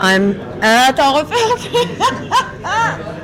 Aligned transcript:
I'm. 0.00 0.34
Euh, 0.62 0.88
attends, 0.88 1.30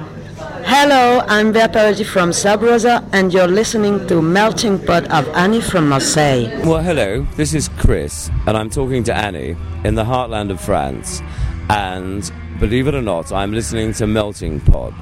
Hello, 0.69 1.23
I'm 1.27 1.53
Berta 1.53 2.05
from 2.05 2.31
Sabrosa, 2.31 3.03
and 3.13 3.33
you're 3.33 3.47
listening 3.47 4.07
to 4.09 4.21
Melting 4.21 4.79
Pod 4.85 5.07
of 5.07 5.27
Annie 5.29 5.63
from 5.63 5.89
Marseille. 5.89 6.51
Well, 6.67 6.83
hello, 6.83 7.27
this 7.37 7.55
is 7.55 7.69
Chris, 7.79 8.31
and 8.47 8.59
I'm 8.59 8.69
talking 8.69 9.05
to 9.05 9.15
Annie 9.15 9.57
in 9.85 9.95
the 9.95 10.05
heartland 10.05 10.51
of 10.51 10.61
France. 10.61 11.23
And 11.71 12.31
believe 12.61 12.89
it 12.89 12.95
or 12.95 13.01
not, 13.01 13.33
I'm 13.33 13.53
listening 13.53 13.95
to 13.95 14.07
Melting 14.07 14.61
Pod. 14.61 14.93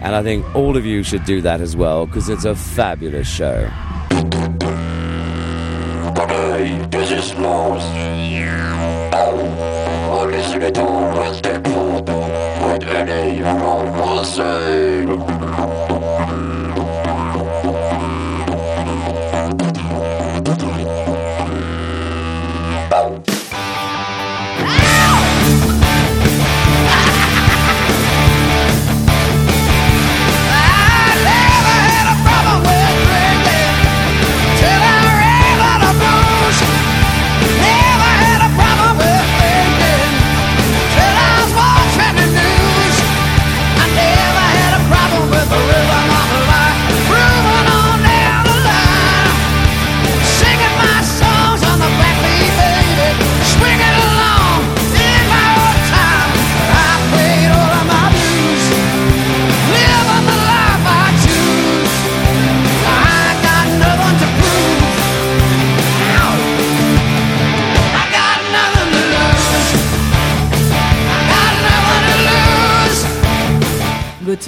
And 0.00 0.14
I 0.14 0.22
think 0.22 0.54
all 0.54 0.76
of 0.76 0.86
you 0.86 1.02
should 1.02 1.24
do 1.26 1.42
that 1.42 1.60
as 1.60 1.76
well, 1.76 2.06
because 2.06 2.30
it's 2.30 2.46
a 2.46 2.54
fabulous 2.54 3.28
show. 3.28 3.68
this 6.90 7.10
is 7.10 7.32
listening 10.26 10.72
to 10.74 10.82
Rustic 10.82 11.62
with 11.64 12.84
Eddie 12.84 13.40
from 13.40 13.86
Marseille. 13.96 15.06
Good 15.06 16.09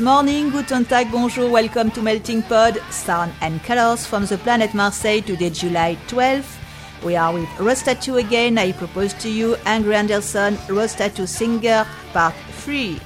morning, 0.03 0.51
guten 0.51 0.85
tag, 0.85 1.13
bonjour, 1.13 1.49
welcome 1.49 1.89
to 1.89 2.03
Melting 2.03 2.43
Pod, 2.43 2.77
Sound 2.91 3.33
and 3.41 3.63
Colors 3.63 4.05
from 4.05 4.27
the 4.27 4.37
planet 4.39 4.75
Marseille, 4.75 5.21
today 5.21 5.51
July 5.51 5.97
12th. 6.09 6.59
We 7.05 7.15
are 7.15 7.33
with 7.33 7.49
Rose 7.61 7.83
Tattoo 7.83 8.17
again. 8.17 8.59
I 8.59 8.73
propose 8.73 9.15
to 9.15 9.31
you 9.31 9.55
Angry 9.65 9.95
Anderson, 9.95 10.59
Rose 10.69 10.97
Tattoo 10.97 11.27
Singer, 11.27 11.87
Part 12.13 12.35
3. 12.51 12.99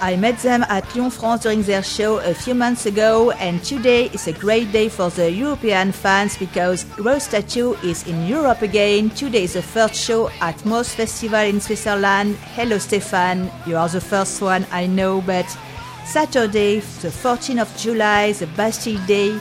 I 0.00 0.16
met 0.16 0.38
them 0.38 0.64
at 0.68 0.96
Lyon, 0.96 1.10
France 1.10 1.42
during 1.42 1.62
their 1.62 1.82
show 1.82 2.18
a 2.18 2.32
few 2.32 2.54
months 2.54 2.86
ago, 2.86 3.32
and 3.32 3.62
today 3.62 4.06
is 4.06 4.26
a 4.26 4.32
great 4.32 4.72
day 4.72 4.88
for 4.88 5.10
the 5.10 5.30
European 5.30 5.92
fans 5.92 6.38
because 6.38 6.86
Rose 6.98 7.28
Tattoo 7.28 7.74
is 7.84 8.06
in 8.06 8.26
Europe 8.26 8.62
again. 8.62 9.10
Today 9.10 9.44
is 9.44 9.52
the 9.52 9.62
first 9.62 9.94
show 9.94 10.30
at 10.40 10.64
Most 10.64 10.94
Festival 10.94 11.40
in 11.40 11.60
Switzerland. 11.60 12.36
Hello, 12.54 12.78
Stefan. 12.78 13.50
You 13.66 13.76
are 13.76 13.88
the 13.88 14.00
first 14.00 14.40
one, 14.40 14.66
I 14.72 14.86
know, 14.86 15.20
but 15.20 15.46
Saturday, 16.04 16.80
the 16.80 17.08
14th 17.08 17.62
of 17.62 17.76
July, 17.76 18.32
the 18.32 18.46
Bastille 18.48 19.04
Day. 19.06 19.38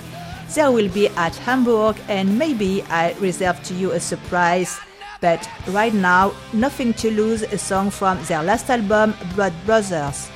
They 0.53 0.67
will 0.67 0.89
be 0.89 1.07
at 1.09 1.35
Hamburg, 1.37 1.97
and 2.07 2.37
maybe 2.37 2.83
I 2.83 3.13
reserve 3.19 3.61
to 3.63 3.73
you 3.73 3.91
a 3.91 3.99
surprise. 3.99 4.79
But 5.21 5.47
right 5.67 5.93
now, 5.93 6.33
nothing 6.53 6.93
to 6.95 7.11
lose 7.11 7.43
a 7.43 7.57
song 7.57 7.89
from 7.89 8.23
their 8.25 8.43
last 8.43 8.69
album, 8.69 9.13
Blood 9.35 9.53
Brothers. 9.65 10.29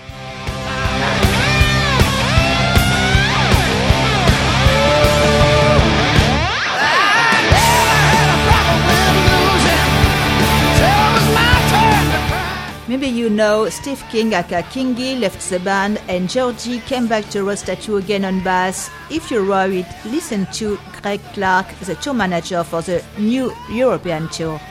Maybe 12.96 13.08
you 13.08 13.30
know 13.30 13.68
Steve 13.68 14.02
King 14.10 14.34
aka 14.34 14.64
Kingy 14.72 15.20
left 15.20 15.50
the 15.50 15.60
band 15.60 16.02
and 16.08 16.30
Geordie 16.30 16.80
came 16.80 17.08
back 17.08 17.30
to 17.32 17.44
Rose 17.44 17.62
Tattoo 17.62 17.98
again 17.98 18.24
on 18.24 18.42
bass. 18.42 18.90
If 19.12 19.30
you're 19.30 19.46
worried, 19.46 19.86
listen 20.06 20.46
to 20.54 20.80
Greg 21.02 21.20
Clark, 21.34 21.68
the 21.82 21.96
tour 21.96 22.14
manager 22.14 22.64
for 22.64 22.82
the 22.82 23.04
new 23.18 23.52
European 23.70 24.30
tour. 24.30 24.62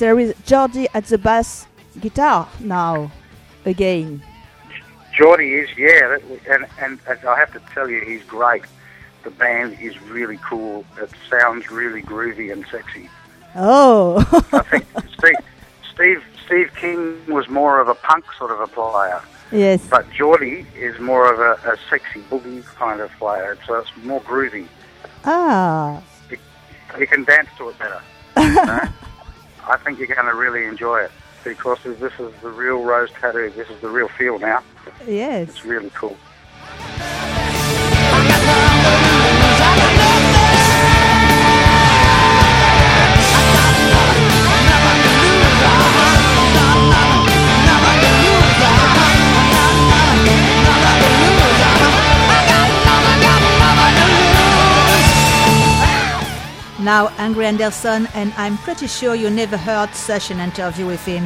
There 0.00 0.18
is 0.18 0.34
Geordie 0.44 0.88
at 0.92 1.04
the 1.04 1.18
bass 1.18 1.68
guitar 2.00 2.48
now, 2.58 3.12
again. 3.64 4.24
Geordie 5.16 5.54
is, 5.54 5.68
yeah, 5.78 6.18
and, 6.50 6.66
and, 6.80 6.98
and 7.06 7.24
I 7.24 7.38
have 7.38 7.52
to 7.52 7.60
tell 7.72 7.88
you, 7.88 8.00
he's 8.00 8.24
great. 8.24 8.64
The 9.22 9.30
band 9.30 9.78
is 9.80 10.02
really 10.02 10.40
cool. 10.50 10.84
It 11.00 11.10
sounds 11.30 11.70
really 11.70 12.02
groovy 12.02 12.52
and 12.52 12.66
sexy. 12.72 13.08
Oh. 13.54 14.18
I 14.52 14.62
think 14.62 14.84
Steve, 15.16 15.36
Steve 15.94 16.24
Steve 16.46 16.70
King 16.74 17.26
was 17.26 17.48
more 17.48 17.80
of 17.80 17.88
a 17.88 17.94
punk 17.94 18.24
sort 18.38 18.50
of 18.50 18.60
a 18.60 18.66
player. 18.66 19.20
Yes. 19.50 19.86
But 19.86 20.10
Geordie 20.10 20.66
is 20.74 20.98
more 20.98 21.32
of 21.32 21.38
a, 21.38 21.70
a 21.70 21.76
sexy 21.90 22.20
boogie 22.22 22.64
kind 22.64 23.00
of 23.00 23.10
player, 23.12 23.58
so 23.66 23.78
it's 23.78 23.90
more 24.02 24.20
groovy. 24.22 24.66
Ah. 25.24 26.02
You, 26.30 26.38
you 26.98 27.06
can 27.06 27.24
dance 27.24 27.48
to 27.58 27.68
it 27.68 27.78
better. 27.78 28.00
you 28.38 28.54
know? 28.54 28.88
I 29.68 29.76
think 29.84 29.98
you're 29.98 30.08
going 30.08 30.26
to 30.26 30.34
really 30.34 30.64
enjoy 30.64 31.00
it 31.00 31.10
because 31.44 31.78
this 31.84 32.12
is 32.18 32.32
the 32.42 32.50
real 32.50 32.82
rose 32.82 33.10
tattoo. 33.12 33.52
This 33.54 33.68
is 33.68 33.80
the 33.80 33.88
real 33.88 34.08
feel 34.08 34.38
now. 34.38 34.62
Yes. 35.06 35.50
It's 35.50 35.64
really 35.64 35.90
cool. 35.90 36.16
Now 56.92 57.08
Angry 57.16 57.46
Anderson, 57.46 58.06
and 58.12 58.34
I'm 58.36 58.58
pretty 58.58 58.86
sure 58.86 59.14
you 59.14 59.30
never 59.30 59.56
heard 59.56 59.94
such 59.94 60.30
an 60.30 60.40
interview 60.40 60.86
with 60.86 61.02
him. 61.06 61.24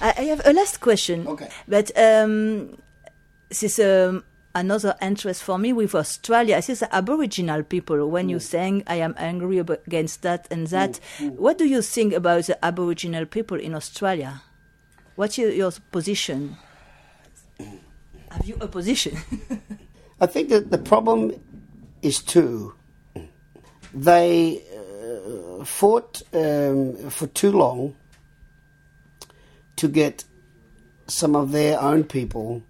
I 0.00 0.22
have 0.30 0.42
a 0.44 0.52
last 0.52 0.80
question. 0.80 1.28
Okay. 1.28 1.48
But 1.68 1.92
um, 1.96 2.76
this 3.50 3.78
um, 3.78 4.24
another 4.54 4.96
interest 5.00 5.42
for 5.42 5.58
me 5.58 5.72
with 5.72 5.94
Australia. 5.94 6.56
I 6.56 6.60
see 6.60 6.74
the 6.74 6.94
Aboriginal 6.94 7.62
people. 7.62 8.08
When 8.08 8.28
you 8.28 8.38
saying 8.40 8.84
I 8.86 8.96
am 8.96 9.14
angry 9.16 9.58
against 9.58 10.22
that 10.22 10.46
and 10.50 10.66
that, 10.68 11.00
what 11.20 11.58
do 11.58 11.66
you 11.66 11.82
think 11.82 12.12
about 12.12 12.44
the 12.44 12.64
Aboriginal 12.64 13.26
people 13.26 13.58
in 13.58 13.74
Australia? 13.74 14.42
What's 15.16 15.38
your, 15.38 15.50
your 15.50 15.72
position? 15.90 16.56
Have 17.58 18.46
you 18.46 18.56
a 18.60 18.68
position? 18.68 19.18
I 20.20 20.26
think 20.26 20.48
that 20.50 20.70
the 20.70 20.78
problem 20.78 21.32
is 22.02 22.22
two. 22.22 22.74
They 23.94 24.62
uh, 24.76 25.64
fought 25.64 26.22
um, 26.32 27.10
for 27.10 27.26
too 27.28 27.52
long 27.52 27.96
to 29.76 29.88
get 29.88 30.24
some 31.06 31.34
of 31.34 31.52
their 31.52 31.80
own 31.80 32.04
people 32.04 32.62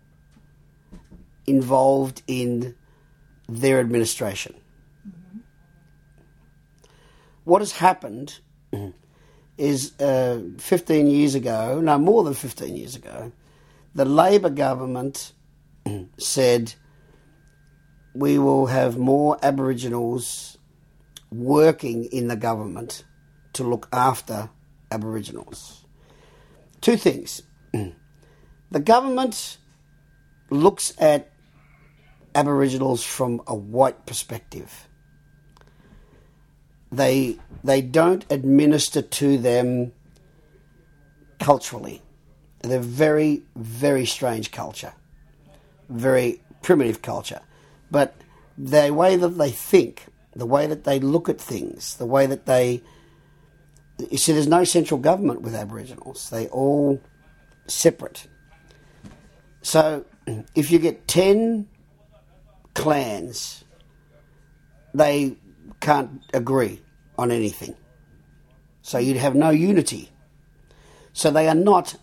involved 1.49 2.23
in 2.27 2.75
their 3.49 3.81
administration. 3.81 4.55
Mm-hmm. 5.06 5.39
What 7.45 7.62
has 7.62 7.73
happened 7.73 8.41
is 9.56 9.99
uh, 10.00 10.41
15 10.59 11.09
years 11.09 11.35
ago, 11.35 11.81
no, 11.81 11.99
more 11.99 12.23
than 12.23 12.35
15 12.35 12.77
years 12.77 12.95
ago, 12.95 13.33
the 13.95 14.05
Labor 14.05 14.50
government 14.50 15.33
said 16.19 16.75
we 18.15 18.39
will 18.39 18.67
have 18.67 18.99
more 18.99 19.39
Aboriginals 19.43 20.59
working 21.31 22.05
in 22.05 22.29
the 22.29 22.37
government 22.37 23.05
to 23.55 23.65
look 23.65 23.89
after 23.93 24.51
Aboriginals. 24.91 25.85
Two 26.81 26.97
things. 26.97 27.43
The 28.71 28.81
government 28.81 29.56
looks 30.51 30.93
at 30.99 31.33
Aboriginals 32.38 33.02
from 33.02 33.43
a 33.46 33.55
white 33.55 34.06
perspective. 34.06 34.88
They 36.93 37.38
they 37.64 37.81
don't 37.82 38.25
administer 38.31 39.02
to 39.02 39.38
them 39.38 39.93
culturally. 41.40 42.00
They're 42.62 42.79
very 42.79 43.43
very 43.56 44.06
strange 44.06 44.52
culture, 44.52 44.93
very 45.88 46.40
primitive 46.62 47.02
culture, 47.02 47.40
but 47.90 48.14
the 48.56 48.91
way 48.93 49.17
that 49.17 49.34
they 49.43 49.50
think, 49.50 50.06
the 50.34 50.46
way 50.46 50.67
that 50.67 50.84
they 50.84 50.99
look 51.00 51.29
at 51.29 51.41
things, 51.41 51.96
the 51.96 52.06
way 52.06 52.26
that 52.26 52.46
they 52.46 52.82
you 54.11 54.19
see, 54.19 54.32
there's 54.32 54.46
no 54.46 54.62
central 54.62 55.00
government 55.00 55.43
with 55.43 55.55
Aboriginals. 55.56 56.31
They 56.31 56.46
all 56.49 57.00
separate. 57.67 58.29
So 59.62 60.05
if 60.55 60.70
you 60.70 60.79
get 60.79 61.08
10 61.08 61.67
clans, 62.79 63.65
they 64.95 65.37
can't 65.81 66.23
agree 66.33 66.81
on 67.19 67.31
anything. 67.31 67.75
So 68.83 68.99
you'd 68.99 69.17
have 69.17 69.35
no 69.35 69.51
unity. 69.51 70.11
So 71.13 71.31
they 71.31 71.49
are 71.49 71.55
not 71.55 71.97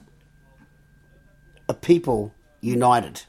a 1.69 1.73
people 1.73 2.33
united. 2.61 3.23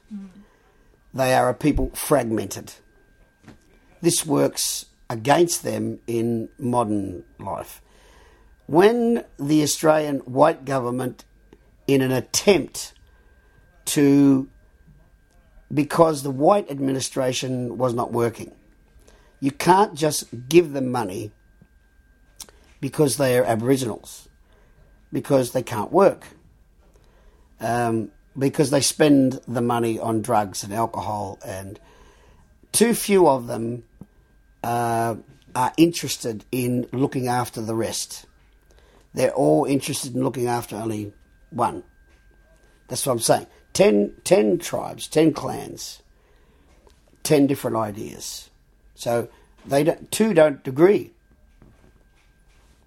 They 1.15 1.35
are 1.35 1.49
a 1.49 1.55
people 1.55 1.91
fragmented. 1.95 2.75
This 4.03 4.27
works 4.27 4.87
against 5.09 5.63
them 5.63 6.01
in 6.07 6.49
modern 6.59 7.25
life. 7.39 7.81
When 8.67 9.25
the 9.39 9.63
Australian 9.63 10.19
white 10.19 10.65
government, 10.65 11.25
in 11.87 12.03
an 12.03 12.11
attempt 12.11 12.93
to 13.85 14.49
because 15.73 16.23
the 16.23 16.31
white 16.31 16.71
administration 16.71 17.79
was 17.79 17.95
not 17.95 18.13
working. 18.13 18.53
You 19.41 19.51
can't 19.51 19.95
just 19.95 20.49
give 20.49 20.73
them 20.73 20.91
money 20.91 21.33
because 22.81 23.17
they 23.17 23.39
are 23.39 23.45
Aboriginals, 23.45 24.29
because 25.13 25.53
they 25.53 25.63
can't 25.63 25.93
work, 25.93 26.27
um, 27.61 28.11
because 28.39 28.71
they 28.71 28.81
spend 28.81 29.41
the 29.49 29.61
money 29.61 29.99
on 29.99 30.23
drugs 30.23 30.63
and 30.63 30.73
alcohol, 30.73 31.39
and 31.45 31.81
too 32.73 32.95
few 32.95 33.29
of 33.29 33.47
them 33.47 33.85
uh, 34.63 35.17
are 35.55 35.73
interested 35.77 36.45
in 36.53 36.87
looking 36.93 37.29
after 37.29 37.61
the 37.61 37.75
rest. 37.75 38.27
They're 39.15 39.33
all 39.33 39.65
interested 39.65 40.15
in 40.15 40.23
looking 40.23 40.47
after 40.47 40.77
only 40.77 41.13
one. 41.51 41.83
That's 42.89 43.07
what 43.07 43.13
I'm 43.13 43.19
saying. 43.19 43.47
Ten, 43.77 44.15
ten 44.25 44.57
tribes, 44.57 45.07
ten 45.07 45.35
clans, 45.35 46.03
ten 47.23 47.47
different 47.47 47.77
ideas. 47.77 48.49
So 48.95 49.29
they 49.67 49.85
don't, 49.85 50.11
two 50.11 50.33
don't 50.33 50.67
agree. 50.67 51.13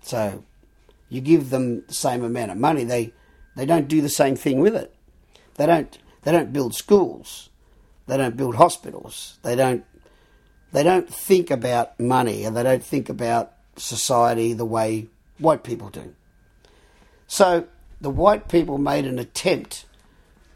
So 0.01 0.44
you 1.07 1.21
give 1.21 1.51
them 1.51 1.83
the 1.86 1.94
same 1.94 2.24
amount 2.24 2.50
of 2.50 2.57
money, 2.57 2.86
they 2.86 3.13
they 3.56 3.68
don't 3.68 3.88
do 3.88 4.01
the 4.01 4.09
same 4.09 4.36
thing 4.36 4.62
with 4.62 4.75
it. 4.75 4.91
They 5.57 5.68
don't 5.68 5.95
they 6.24 6.31
don't 6.31 6.51
build 6.51 6.74
schools. 6.74 7.51
They 8.07 8.18
don't 8.18 8.36
build 8.36 8.56
hospitals. 8.56 9.38
They 9.44 9.56
don't 9.56 9.86
they 10.71 10.81
don't 10.81 11.07
think 11.07 11.51
about 11.51 12.00
money 12.00 12.45
and 12.45 12.57
they 12.57 12.63
don't 12.63 12.83
think 12.83 13.09
about 13.09 13.53
society 13.75 14.53
the 14.53 14.65
way 14.65 15.09
white 15.38 15.62
people 15.62 15.89
do. 15.89 16.15
So 17.27 17.68
the 18.01 18.09
white 18.09 18.47
people 18.47 18.80
made 18.80 19.06
an 19.06 19.19
attempt 19.19 19.86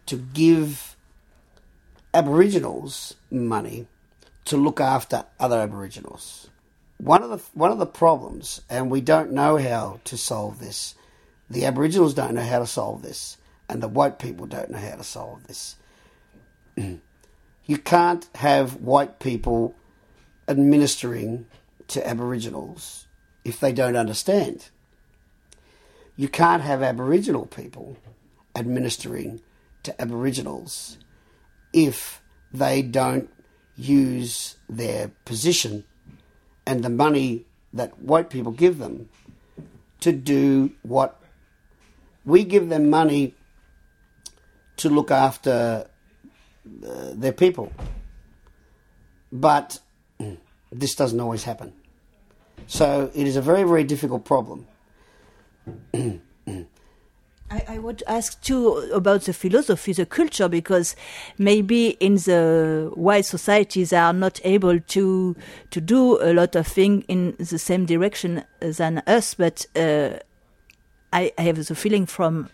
to 0.06 0.18
give 0.18 0.96
Aboriginals 2.14 3.16
money 3.32 3.88
to 4.46 4.58
look 4.58 4.80
after 4.80 5.26
other 5.40 5.60
Aboriginals. 5.60 6.50
One 6.98 7.24
of 7.24 7.30
the 7.30 7.42
one 7.54 7.72
of 7.72 7.80
the 7.80 7.86
problems, 7.86 8.62
and 8.70 8.92
we 8.92 9.02
don't 9.02 9.32
know 9.32 9.58
how 9.58 10.00
to 10.06 10.18
solve 10.18 10.60
this. 10.60 10.96
The 11.50 11.66
Aboriginals 11.66 12.14
don't 12.14 12.36
know 12.36 12.42
how 12.42 12.60
to 12.60 12.68
solve 12.68 13.02
this, 13.02 13.38
and 13.68 13.82
the 13.82 13.88
white 13.88 14.20
people 14.20 14.46
don't 14.46 14.70
know 14.70 14.78
how 14.78 14.96
to 14.96 15.04
solve 15.04 15.46
this. 15.48 15.76
you 16.78 17.78
can't 17.78 18.28
have 18.36 18.76
white 18.78 19.20
people 19.20 19.76
administering 20.48 21.46
to 21.88 22.08
Aboriginals 22.08 23.08
if 23.44 23.60
they 23.60 23.74
don't 23.74 23.96
understand. 23.96 24.70
You 26.16 26.28
can't 26.28 26.62
have 26.62 26.84
Aboriginal 26.84 27.46
people 27.46 27.98
administering 28.56 29.42
to 29.84 30.02
Aboriginals 30.02 30.98
if 31.72 32.22
they 32.52 32.82
don't 32.82 33.30
use 33.76 34.58
their 34.70 35.12
position 35.26 35.84
and 36.66 36.84
the 36.84 36.90
money 36.90 37.46
that 37.74 38.00
white 38.00 38.30
people 38.30 38.52
give 38.52 38.78
them 38.78 39.10
to 40.00 40.12
do 40.12 40.72
what 40.84 41.20
we 42.26 42.44
give 42.44 42.70
them 42.70 42.90
money 42.90 43.34
to 44.78 44.90
look 44.90 45.12
after 45.12 45.88
uh, 46.86 47.12
their 47.14 47.32
people. 47.34 47.72
But 49.32 49.80
this 50.72 50.96
doesn't 50.96 51.20
always 51.20 51.44
happen. 51.44 51.74
So 52.68 53.12
it 53.14 53.28
is 53.28 53.36
a 53.36 53.42
very, 53.42 53.64
very 53.64 53.84
difficult 53.84 54.24
problem. 54.26 54.68
I, 57.54 57.76
I, 57.76 57.78
would 57.78 58.02
ask 58.08 58.42
too 58.42 58.78
about 58.92 59.22
the 59.24 59.34
philosophy, 59.34 59.94
the 59.94 60.08
culture, 60.08 60.50
because 60.50 60.96
maybe 61.38 61.90
in 62.00 62.16
the 62.16 62.92
white 62.96 63.26
societies 63.26 63.92
they 63.92 63.98
are 63.98 64.14
not 64.14 64.42
able 64.44 64.80
to 64.80 65.36
to 65.70 65.82
do 65.82 66.20
a 66.20 66.34
lot 66.34 66.56
of 66.56 66.66
things 66.66 67.06
in 67.08 67.36
the 67.38 67.60
same 67.60 67.86
direction 67.86 68.44
than 68.60 69.04
us. 69.06 69.36
But 69.36 69.68
uh, 69.76 70.18
I, 71.12 71.32
I, 71.38 71.42
have 71.44 71.64
the 71.64 71.76
feeling 71.76 72.08
from 72.08 72.50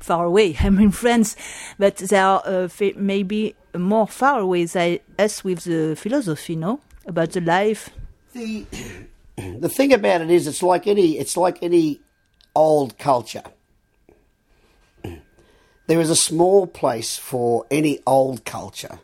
far 0.00 0.24
away. 0.24 0.56
I'm 0.60 0.80
in 0.80 0.90
France, 0.90 1.36
but 1.78 1.98
they 1.98 2.18
are 2.18 2.42
uh, 2.44 2.68
maybe 2.96 3.54
more 3.76 4.08
far 4.08 4.40
away 4.40 4.64
than 4.64 4.98
us 5.20 5.44
with 5.44 5.64
the 5.64 5.94
philosophy, 5.94 6.56
no, 6.56 6.80
about 7.06 7.30
the 7.30 7.42
life. 7.42 7.90
The 8.32 8.66
the 9.36 9.68
thing 9.68 9.92
about 9.92 10.22
it 10.22 10.30
is, 10.30 10.48
it's 10.48 10.64
like 10.64 10.88
any 10.88 11.18
it's 11.18 11.36
like 11.36 11.62
any 11.62 12.00
old 12.56 12.98
culture 12.98 13.44
there 15.86 16.00
is 16.00 16.10
a 16.10 16.16
small 16.16 16.66
place 16.66 17.16
for 17.16 17.66
any 17.70 18.00
old 18.06 18.44
culture. 18.44 18.98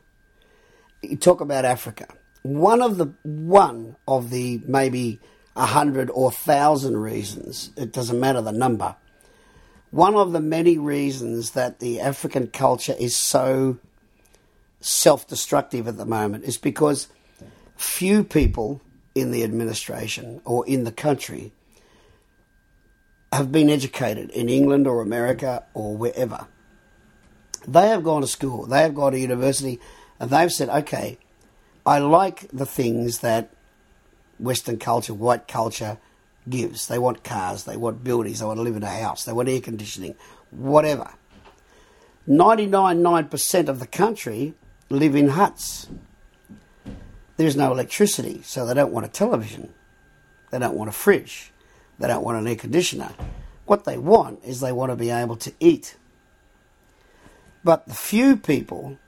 You 1.02 1.16
talk 1.16 1.40
about 1.40 1.64
Africa. 1.64 2.06
One 2.42 2.82
of 2.82 2.98
the 2.98 3.12
one 3.22 3.96
of 4.06 4.30
the 4.30 4.60
maybe 4.66 5.20
a 5.56 5.66
hundred 5.66 6.10
or 6.10 6.30
thousand 6.30 6.96
reasons, 6.96 7.70
it 7.76 7.92
doesn't 7.92 8.18
matter 8.18 8.40
the 8.40 8.52
number. 8.52 8.94
One 9.90 10.14
of 10.14 10.32
the 10.32 10.40
many 10.40 10.78
reasons 10.78 11.52
that 11.52 11.80
the 11.80 12.00
African 12.00 12.48
culture 12.48 12.94
is 12.98 13.16
so 13.16 13.78
self 14.80 15.26
destructive 15.26 15.88
at 15.88 15.96
the 15.96 16.06
moment 16.06 16.44
is 16.44 16.58
because 16.58 17.08
few 17.76 18.22
people 18.22 18.80
in 19.14 19.30
the 19.30 19.42
administration 19.42 20.40
or 20.44 20.66
in 20.66 20.84
the 20.84 20.92
country 20.92 21.52
have 23.32 23.50
been 23.50 23.68
educated 23.68 24.30
in 24.30 24.48
England 24.48 24.86
or 24.86 25.00
America 25.00 25.64
or 25.74 25.96
wherever. 25.96 26.46
They 27.68 27.88
have 27.88 28.02
gone 28.02 28.22
to 28.22 28.26
school, 28.26 28.64
they 28.64 28.80
have 28.80 28.94
gone 28.94 29.12
to 29.12 29.18
university, 29.18 29.78
and 30.18 30.30
they've 30.30 30.50
said, 30.50 30.70
okay, 30.70 31.18
I 31.84 31.98
like 31.98 32.48
the 32.50 32.64
things 32.64 33.18
that 33.18 33.50
Western 34.38 34.78
culture, 34.78 35.12
white 35.12 35.46
culture 35.46 35.98
gives. 36.48 36.88
They 36.88 36.98
want 36.98 37.24
cars, 37.24 37.64
they 37.64 37.76
want 37.76 38.02
buildings, 38.02 38.40
they 38.40 38.46
want 38.46 38.56
to 38.56 38.62
live 38.62 38.76
in 38.76 38.82
a 38.82 38.88
house, 38.88 39.24
they 39.24 39.34
want 39.34 39.50
air 39.50 39.60
conditioning, 39.60 40.14
whatever. 40.50 41.10
99.9% 42.26 43.68
of 43.68 43.80
the 43.80 43.86
country 43.86 44.54
live 44.88 45.14
in 45.14 45.28
huts. 45.28 45.88
There's 47.36 47.56
no 47.56 47.70
electricity, 47.70 48.40
so 48.44 48.64
they 48.64 48.74
don't 48.74 48.92
want 48.92 49.04
a 49.04 49.10
television. 49.10 49.74
They 50.50 50.58
don't 50.58 50.74
want 50.74 50.88
a 50.88 50.92
fridge. 50.92 51.52
They 51.98 52.08
don't 52.08 52.24
want 52.24 52.38
an 52.38 52.46
air 52.46 52.56
conditioner. 52.56 53.12
What 53.66 53.84
they 53.84 53.98
want 53.98 54.42
is 54.42 54.60
they 54.60 54.72
want 54.72 54.90
to 54.90 54.96
be 54.96 55.10
able 55.10 55.36
to 55.36 55.52
eat. 55.60 55.96
But 57.64 57.86
the 57.86 57.94
few 57.94 58.36
people, 58.36 58.98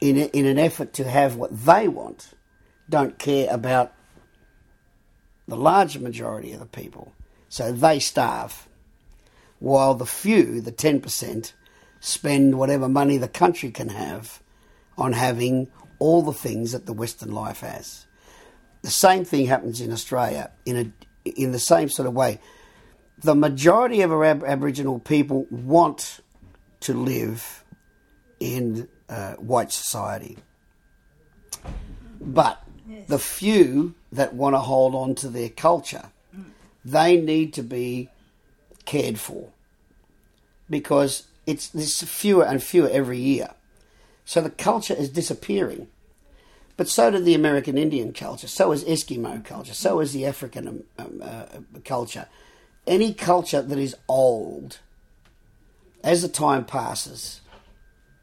in, 0.00 0.16
a, 0.16 0.24
in 0.26 0.46
an 0.46 0.58
effort 0.58 0.92
to 0.94 1.04
have 1.04 1.36
what 1.36 1.64
they 1.64 1.88
want, 1.88 2.34
don't 2.88 3.18
care 3.18 3.48
about 3.50 3.92
the 5.48 5.56
large 5.56 5.98
majority 5.98 6.52
of 6.52 6.60
the 6.60 6.66
people. 6.66 7.12
So 7.48 7.72
they 7.72 7.98
starve. 7.98 8.68
While 9.58 9.94
the 9.94 10.06
few, 10.06 10.60
the 10.60 10.72
10%, 10.72 11.52
spend 12.00 12.58
whatever 12.58 12.88
money 12.88 13.18
the 13.18 13.28
country 13.28 13.70
can 13.70 13.90
have 13.90 14.40
on 14.96 15.12
having 15.12 15.68
all 15.98 16.22
the 16.22 16.32
things 16.32 16.72
that 16.72 16.86
the 16.86 16.92
Western 16.92 17.32
life 17.32 17.60
has. 17.60 18.06
The 18.82 18.90
same 18.90 19.24
thing 19.24 19.46
happens 19.46 19.80
in 19.80 19.92
Australia 19.92 20.50
in 20.64 20.76
a 20.76 20.92
in 21.24 21.52
the 21.52 21.58
same 21.58 21.90
sort 21.90 22.08
of 22.08 22.14
way. 22.14 22.40
The 23.18 23.34
majority 23.34 24.00
of 24.00 24.10
our 24.10 24.24
ab- 24.24 24.44
Aboriginal 24.44 24.98
people 24.98 25.46
want 25.50 26.20
to 26.80 26.94
live 26.94 27.62
in 28.40 28.88
uh, 29.08 29.34
white 29.34 29.70
society. 29.70 30.38
But 32.20 32.62
the 33.06 33.18
few 33.18 33.94
that 34.10 34.34
want 34.34 34.54
to 34.54 34.60
hold 34.60 34.94
on 34.94 35.14
to 35.16 35.28
their 35.28 35.48
culture, 35.48 36.10
they 36.84 37.20
need 37.20 37.52
to 37.54 37.62
be 37.62 38.08
cared 38.84 39.18
for 39.18 39.50
because 40.68 41.26
it's 41.46 41.68
there's 41.68 42.02
fewer 42.02 42.44
and 42.44 42.62
fewer 42.62 42.88
every 42.90 43.18
year. 43.18 43.50
So 44.24 44.40
the 44.40 44.50
culture 44.50 44.94
is 44.94 45.10
disappearing. 45.10 45.88
But 46.76 46.88
so 46.88 47.10
did 47.10 47.24
the 47.26 47.34
American 47.34 47.76
Indian 47.76 48.12
culture, 48.14 48.48
so 48.48 48.72
is 48.72 48.84
Eskimo 48.84 49.44
culture, 49.44 49.74
so 49.74 50.00
is 50.00 50.14
the 50.14 50.24
African 50.24 50.66
um, 50.66 50.82
um, 50.98 51.22
uh, 51.22 51.44
culture. 51.84 52.26
Any 52.86 53.12
culture 53.12 53.60
that 53.60 53.78
is 53.78 53.94
old, 54.08 54.78
as 56.02 56.22
the 56.22 56.28
time 56.28 56.64
passes, 56.64 57.39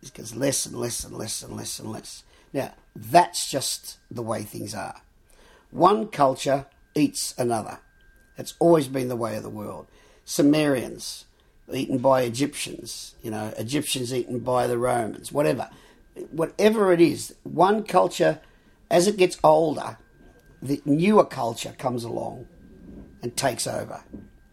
it 0.01 0.13
gets 0.13 0.35
less 0.35 0.65
and 0.65 0.75
less 0.75 1.03
and 1.03 1.15
less 1.15 1.41
and 1.43 1.55
less 1.55 1.79
and 1.79 1.91
less. 1.91 2.23
Now, 2.53 2.73
that's 2.95 3.49
just 3.49 3.97
the 4.09 4.21
way 4.21 4.43
things 4.43 4.73
are. 4.73 5.01
One 5.71 6.07
culture 6.07 6.67
eats 6.95 7.33
another. 7.37 7.79
It's 8.37 8.53
always 8.59 8.87
been 8.87 9.09
the 9.09 9.15
way 9.15 9.35
of 9.35 9.43
the 9.43 9.49
world. 9.49 9.87
Sumerians, 10.25 11.25
eaten 11.71 11.97
by 11.97 12.21
Egyptians, 12.21 13.15
you 13.21 13.31
know, 13.31 13.53
Egyptians 13.57 14.13
eaten 14.13 14.39
by 14.39 14.67
the 14.67 14.77
Romans, 14.77 15.31
whatever. 15.31 15.69
Whatever 16.31 16.93
it 16.93 17.01
is, 17.01 17.35
one 17.43 17.83
culture, 17.83 18.39
as 18.89 19.07
it 19.07 19.17
gets 19.17 19.37
older, 19.43 19.97
the 20.61 20.81
newer 20.85 21.25
culture 21.25 21.75
comes 21.77 22.03
along 22.03 22.47
and 23.21 23.35
takes 23.35 23.67
over. 23.67 24.03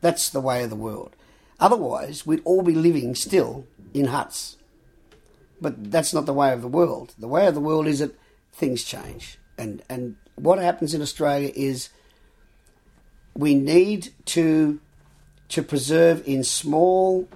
That's 0.01 0.29
the 0.29 0.41
way 0.41 0.63
of 0.63 0.71
the 0.71 0.77
world. 0.77 1.17
Otherwise, 1.61 2.27
we'd 2.27 2.43
all 2.45 2.63
be 2.63 2.75
living 2.75 3.15
still 3.15 3.67
in 3.95 4.07
huts. 4.07 4.57
But 5.65 5.91
that's 5.91 6.13
not 6.13 6.27
the 6.27 6.35
way 6.35 6.53
of 6.53 6.61
the 6.61 6.69
world. 6.69 7.15
The 7.19 7.27
way 7.27 7.47
of 7.47 7.55
the 7.55 7.61
world 7.61 7.87
is 7.87 8.01
that 8.01 8.15
things 8.53 8.85
change. 8.85 9.39
And, 9.57 9.83
and 9.89 10.17
what 10.35 10.59
happens 10.59 10.93
in 10.93 11.01
Australia 11.01 11.51
is 11.55 11.89
we 13.33 13.55
need 13.55 14.13
to, 14.27 14.79
to 15.49 15.63
preserve 15.63 16.23
in 16.29 16.45
small 16.45 17.31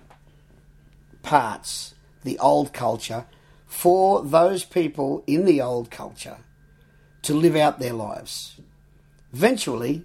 parts 1.22 1.94
the 2.22 2.38
old 2.38 2.74
culture 2.74 3.24
for 3.66 4.22
those 4.22 4.62
people 4.62 5.24
in 5.26 5.46
the 5.46 5.62
old 5.62 5.90
culture 5.90 6.36
to 7.22 7.32
live 7.32 7.56
out 7.56 7.78
their 7.78 7.94
lives. 7.94 8.60
Eventually, 9.32 10.04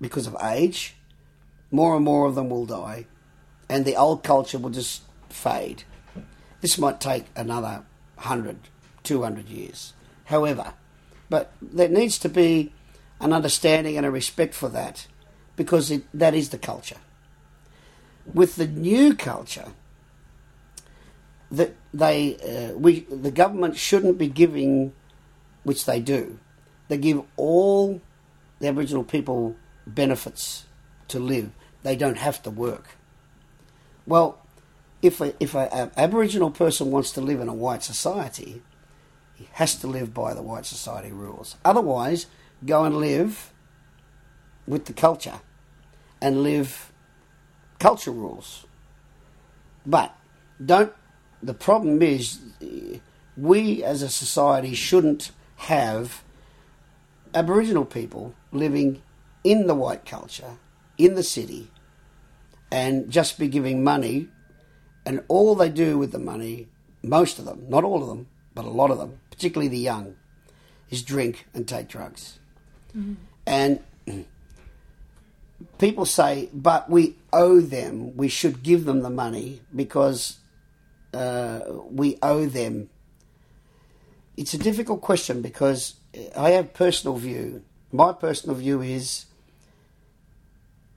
because 0.00 0.28
of 0.28 0.36
age, 0.40 0.94
more 1.72 1.96
and 1.96 2.04
more 2.04 2.26
of 2.26 2.36
them 2.36 2.50
will 2.50 2.66
die, 2.66 3.06
and 3.68 3.84
the 3.84 3.96
old 3.96 4.22
culture 4.22 4.60
will 4.60 4.70
just 4.70 5.02
fade. 5.28 5.82
This 6.62 6.78
might 6.78 7.00
take 7.00 7.26
another 7.36 7.84
100, 8.14 8.56
200 9.02 9.48
years. 9.48 9.92
However, 10.26 10.72
but 11.28 11.52
there 11.60 11.88
needs 11.88 12.18
to 12.20 12.28
be 12.28 12.72
an 13.20 13.32
understanding 13.32 13.96
and 13.96 14.06
a 14.06 14.10
respect 14.10 14.54
for 14.54 14.68
that 14.70 15.06
because 15.56 15.90
it, 15.90 16.04
that 16.14 16.34
is 16.34 16.48
the 16.48 16.58
culture. 16.58 16.98
With 18.32 18.56
the 18.56 18.66
new 18.66 19.14
culture, 19.14 19.72
that 21.50 21.74
they 21.92 22.36
uh, 22.36 22.78
we 22.78 23.00
the 23.00 23.30
government 23.30 23.76
shouldn't 23.76 24.16
be 24.16 24.28
giving, 24.28 24.92
which 25.64 25.84
they 25.84 26.00
do, 26.00 26.38
they 26.88 26.96
give 26.96 27.22
all 27.36 28.00
the 28.60 28.68
Aboriginal 28.68 29.04
people 29.04 29.56
benefits 29.86 30.64
to 31.08 31.18
live. 31.18 31.50
They 31.82 31.96
don't 31.96 32.18
have 32.18 32.42
to 32.44 32.50
work. 32.50 32.96
Well, 34.06 34.41
if 35.02 35.20
a, 35.20 35.34
if 35.40 35.54
an 35.54 35.90
Aboriginal 35.96 36.50
person 36.50 36.90
wants 36.90 37.10
to 37.12 37.20
live 37.20 37.40
in 37.40 37.48
a 37.48 37.54
white 37.54 37.82
society, 37.82 38.62
he 39.34 39.48
has 39.52 39.74
to 39.76 39.88
live 39.88 40.14
by 40.14 40.32
the 40.32 40.42
white 40.42 40.64
society 40.64 41.10
rules. 41.10 41.56
Otherwise, 41.64 42.26
go 42.64 42.84
and 42.84 42.96
live 42.96 43.52
with 44.66 44.86
the 44.86 44.92
culture 44.92 45.40
and 46.20 46.44
live 46.44 46.92
culture 47.80 48.12
rules. 48.12 48.64
But 49.84 50.14
don't. 50.64 50.92
The 51.42 51.54
problem 51.54 52.00
is, 52.02 52.38
we 53.36 53.82
as 53.82 54.02
a 54.02 54.08
society 54.08 54.74
shouldn't 54.74 55.32
have 55.56 56.22
Aboriginal 57.34 57.84
people 57.84 58.34
living 58.52 59.02
in 59.42 59.66
the 59.66 59.74
white 59.74 60.04
culture 60.04 60.58
in 60.98 61.16
the 61.16 61.24
city 61.24 61.68
and 62.70 63.10
just 63.10 63.40
be 63.40 63.48
giving 63.48 63.82
money 63.82 64.28
and 65.04 65.22
all 65.28 65.54
they 65.54 65.68
do 65.68 65.98
with 65.98 66.12
the 66.12 66.18
money, 66.18 66.68
most 67.02 67.38
of 67.38 67.44
them, 67.44 67.68
not 67.68 67.84
all 67.84 68.02
of 68.02 68.08
them, 68.08 68.28
but 68.54 68.64
a 68.64 68.70
lot 68.70 68.90
of 68.90 68.98
them, 68.98 69.20
particularly 69.30 69.68
the 69.68 69.78
young, 69.78 70.14
is 70.90 71.02
drink 71.02 71.46
and 71.54 71.66
take 71.66 71.88
drugs. 71.88 72.38
Mm-hmm. 72.96 73.14
And 73.46 73.80
people 75.78 76.04
say, 76.04 76.48
but 76.52 76.88
we 76.88 77.16
owe 77.32 77.60
them, 77.60 78.16
we 78.16 78.28
should 78.28 78.62
give 78.62 78.84
them 78.84 79.00
the 79.00 79.10
money 79.10 79.62
because 79.74 80.38
uh, 81.14 81.60
we 81.90 82.18
owe 82.22 82.46
them. 82.46 82.90
It's 84.36 84.54
a 84.54 84.58
difficult 84.58 85.00
question 85.00 85.42
because 85.42 85.94
I 86.36 86.50
have 86.50 86.72
personal 86.72 87.16
view. 87.16 87.62
My 87.90 88.12
personal 88.12 88.56
view 88.56 88.80
is 88.80 89.26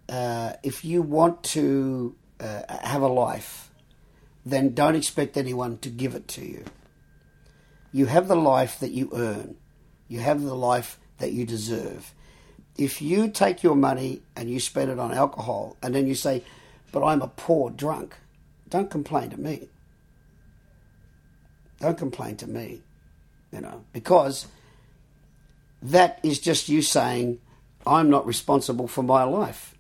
uh, 0.08 0.54
if 0.64 0.86
you 0.86 1.02
want 1.02 1.44
to 1.44 2.16
uh, 2.40 2.62
have 2.82 3.02
a 3.02 3.08
life 3.08 3.72
then 4.46 4.74
don't 4.74 4.96
expect 4.96 5.38
anyone 5.38 5.78
to 5.80 5.90
give 5.90 6.14
it 6.14 6.28
to 6.30 6.46
you. 6.46 6.64
You 7.92 8.06
have 8.06 8.28
the 8.28 8.36
life 8.36 8.80
that 8.80 8.92
you 8.92 9.10
earn, 9.14 9.56
you 10.08 10.20
have 10.20 10.42
the 10.42 10.56
life 10.56 11.00
that 11.18 11.32
you 11.32 11.46
deserve. 11.46 12.14
If 12.78 13.02
you 13.02 13.30
take 13.30 13.64
your 13.64 13.76
money 13.76 14.22
and 14.36 14.50
you 14.50 14.60
spend 14.60 14.92
it 14.92 15.00
on 15.00 15.14
alcohol 15.14 15.78
and 15.82 15.96
then 15.96 16.08
you 16.08 16.14
say, 16.14 16.44
But 16.92 17.06
I'm 17.06 17.22
a 17.22 17.28
poor 17.28 17.70
drunk, 17.70 18.16
don't 18.70 18.92
complain 18.92 19.30
to 19.30 19.40
me. 19.40 19.70
Don't 21.80 21.98
complain 21.98 22.36
to 22.38 22.48
me, 22.48 22.82
you 23.52 23.62
know, 23.62 23.84
because 23.94 24.48
that 25.82 26.20
is 26.24 26.40
just 26.40 26.70
you 26.70 26.82
saying, 26.82 27.40
I'm 27.86 28.10
not 28.10 28.26
responsible 28.26 28.88
for 28.88 29.04
my 29.04 29.24
life. 29.24 29.76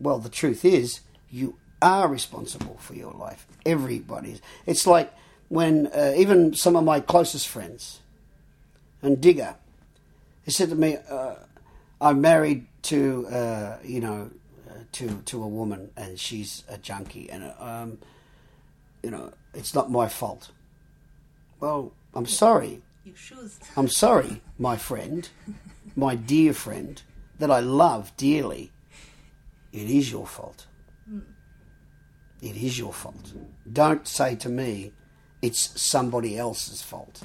Well, 0.00 0.18
the 0.18 0.28
truth 0.28 0.64
is, 0.64 1.00
you 1.30 1.56
are 1.82 2.08
responsible 2.08 2.76
for 2.78 2.94
your 2.94 3.12
life. 3.12 3.46
Everybody's. 3.66 4.40
It's 4.64 4.86
like 4.86 5.12
when 5.48 5.88
uh, 5.88 6.14
even 6.16 6.54
some 6.54 6.76
of 6.76 6.84
my 6.84 7.00
closest 7.00 7.48
friends, 7.48 8.00
and 9.02 9.20
Digger, 9.20 9.56
he 10.44 10.50
said 10.50 10.70
to 10.70 10.76
me, 10.76 10.96
uh, 11.10 11.34
"I'm 12.00 12.20
married 12.20 12.66
to 12.84 13.26
uh, 13.26 13.78
you 13.84 14.00
know 14.00 14.30
uh, 14.70 14.74
to 14.92 15.22
to 15.26 15.42
a 15.42 15.48
woman, 15.48 15.90
and 15.96 16.18
she's 16.18 16.64
a 16.68 16.78
junkie, 16.78 17.28
and 17.28 17.52
um, 17.58 17.98
you 19.02 19.10
know 19.10 19.32
it's 19.52 19.74
not 19.74 19.90
my 19.90 20.08
fault." 20.08 20.50
Well, 21.60 21.92
I'm 22.14 22.26
sorry. 22.26 22.82
I'm 23.76 23.88
sorry, 23.88 24.42
my 24.58 24.76
friend, 24.76 25.28
my 25.96 26.14
dear 26.14 26.52
friend, 26.52 27.02
that 27.40 27.50
I 27.50 27.58
love 27.58 28.16
dearly. 28.16 28.70
It 29.72 29.90
is 29.90 30.12
your 30.12 30.26
fault. 30.26 30.66
Mm 31.10 31.31
it 32.42 32.56
is 32.56 32.78
your 32.78 32.92
fault. 32.92 33.32
Don't 33.72 34.06
say 34.06 34.34
to 34.36 34.48
me, 34.48 34.92
it's 35.40 35.80
somebody 35.80 36.36
else's 36.36 36.82
fault. 36.82 37.22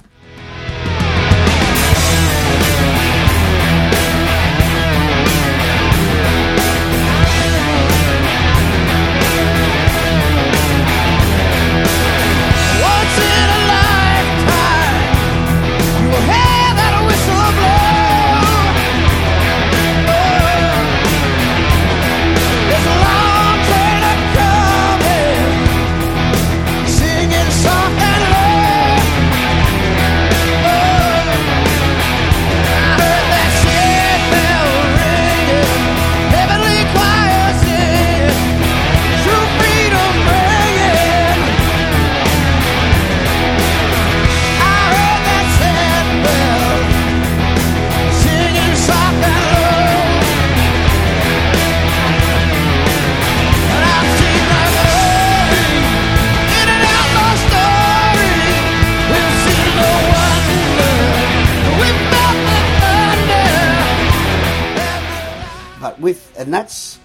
And 66.38 66.54
that's 66.54 67.00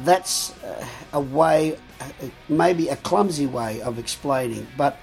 that's 0.00 0.56
uh, 0.62 0.86
a 1.12 1.20
way, 1.20 1.76
uh, 2.00 2.08
maybe 2.48 2.88
a 2.88 2.96
clumsy 2.96 3.46
way 3.46 3.80
of 3.82 3.98
explaining, 3.98 4.66
but 4.76 4.98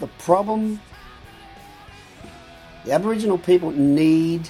the 0.00 0.08
problem 0.18 0.80
the 2.84 2.92
Aboriginal 2.92 3.38
people 3.38 3.70
need, 3.70 4.48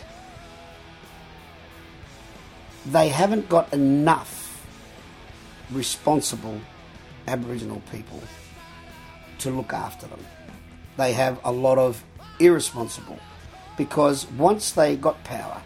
they 2.86 3.08
haven't 3.08 3.48
got 3.48 3.72
enough 3.72 4.66
responsible 5.70 6.60
Aboriginal 7.28 7.80
people 7.92 8.20
to 9.38 9.50
look 9.50 9.72
after 9.72 10.06
them. 10.08 10.24
They 10.96 11.12
have 11.12 11.40
a 11.44 11.52
lot 11.52 11.78
of 11.78 12.04
irresponsible 12.40 13.18
because 13.76 14.26
once 14.32 14.72
they 14.72 14.96
got 14.96 15.22
power, 15.22 15.62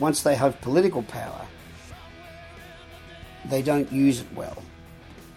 once 0.00 0.22
they 0.22 0.34
have 0.34 0.60
political 0.60 1.02
power, 1.02 1.46
they 3.44 3.62
don't 3.62 3.90
use 3.92 4.20
it 4.20 4.32
well. 4.34 4.62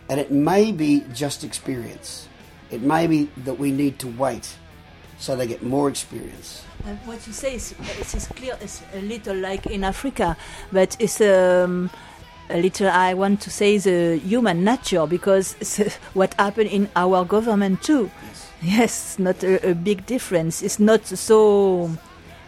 And 0.10 0.20
it 0.20 0.32
may 0.32 0.72
be 0.72 1.04
just 1.14 1.44
experience. 1.44 2.28
It 2.72 2.82
may 2.82 3.08
be 3.08 3.30
that 3.44 3.60
we 3.60 3.72
need 3.72 4.00
to 4.00 4.08
wait 4.08 4.56
so 5.20 5.36
they 5.36 5.48
get 5.48 5.64
more 5.64 5.90
experience. 5.90 6.64
And 6.86 6.98
what 7.06 7.26
you 7.28 7.34
say 7.34 7.56
is, 7.56 7.74
is 8.14 8.28
clear. 8.28 8.58
It's 8.60 8.82
a 8.94 9.02
little 9.02 9.36
like 9.36 9.68
in 9.68 9.84
Africa, 9.84 10.36
but 10.72 10.98
it's 11.00 11.22
um, 11.22 11.90
a 12.50 12.58
little. 12.58 12.90
I 12.90 13.14
want 13.14 13.40
to 13.42 13.50
say 13.50 13.78
the 13.78 14.18
human 14.18 14.64
nature 14.64 15.08
because 15.08 15.56
it's 15.62 15.96
what 16.14 16.34
happened 16.34 16.72
in 16.72 16.90
our 16.96 17.24
government 17.24 17.84
too. 17.84 18.12
Yes, 18.24 18.50
yes 18.62 19.20
not 19.20 19.44
a, 19.44 19.70
a 19.70 19.76
big 19.76 20.06
difference. 20.06 20.62
It's 20.62 20.80
not 20.80 21.06
so 21.06 21.90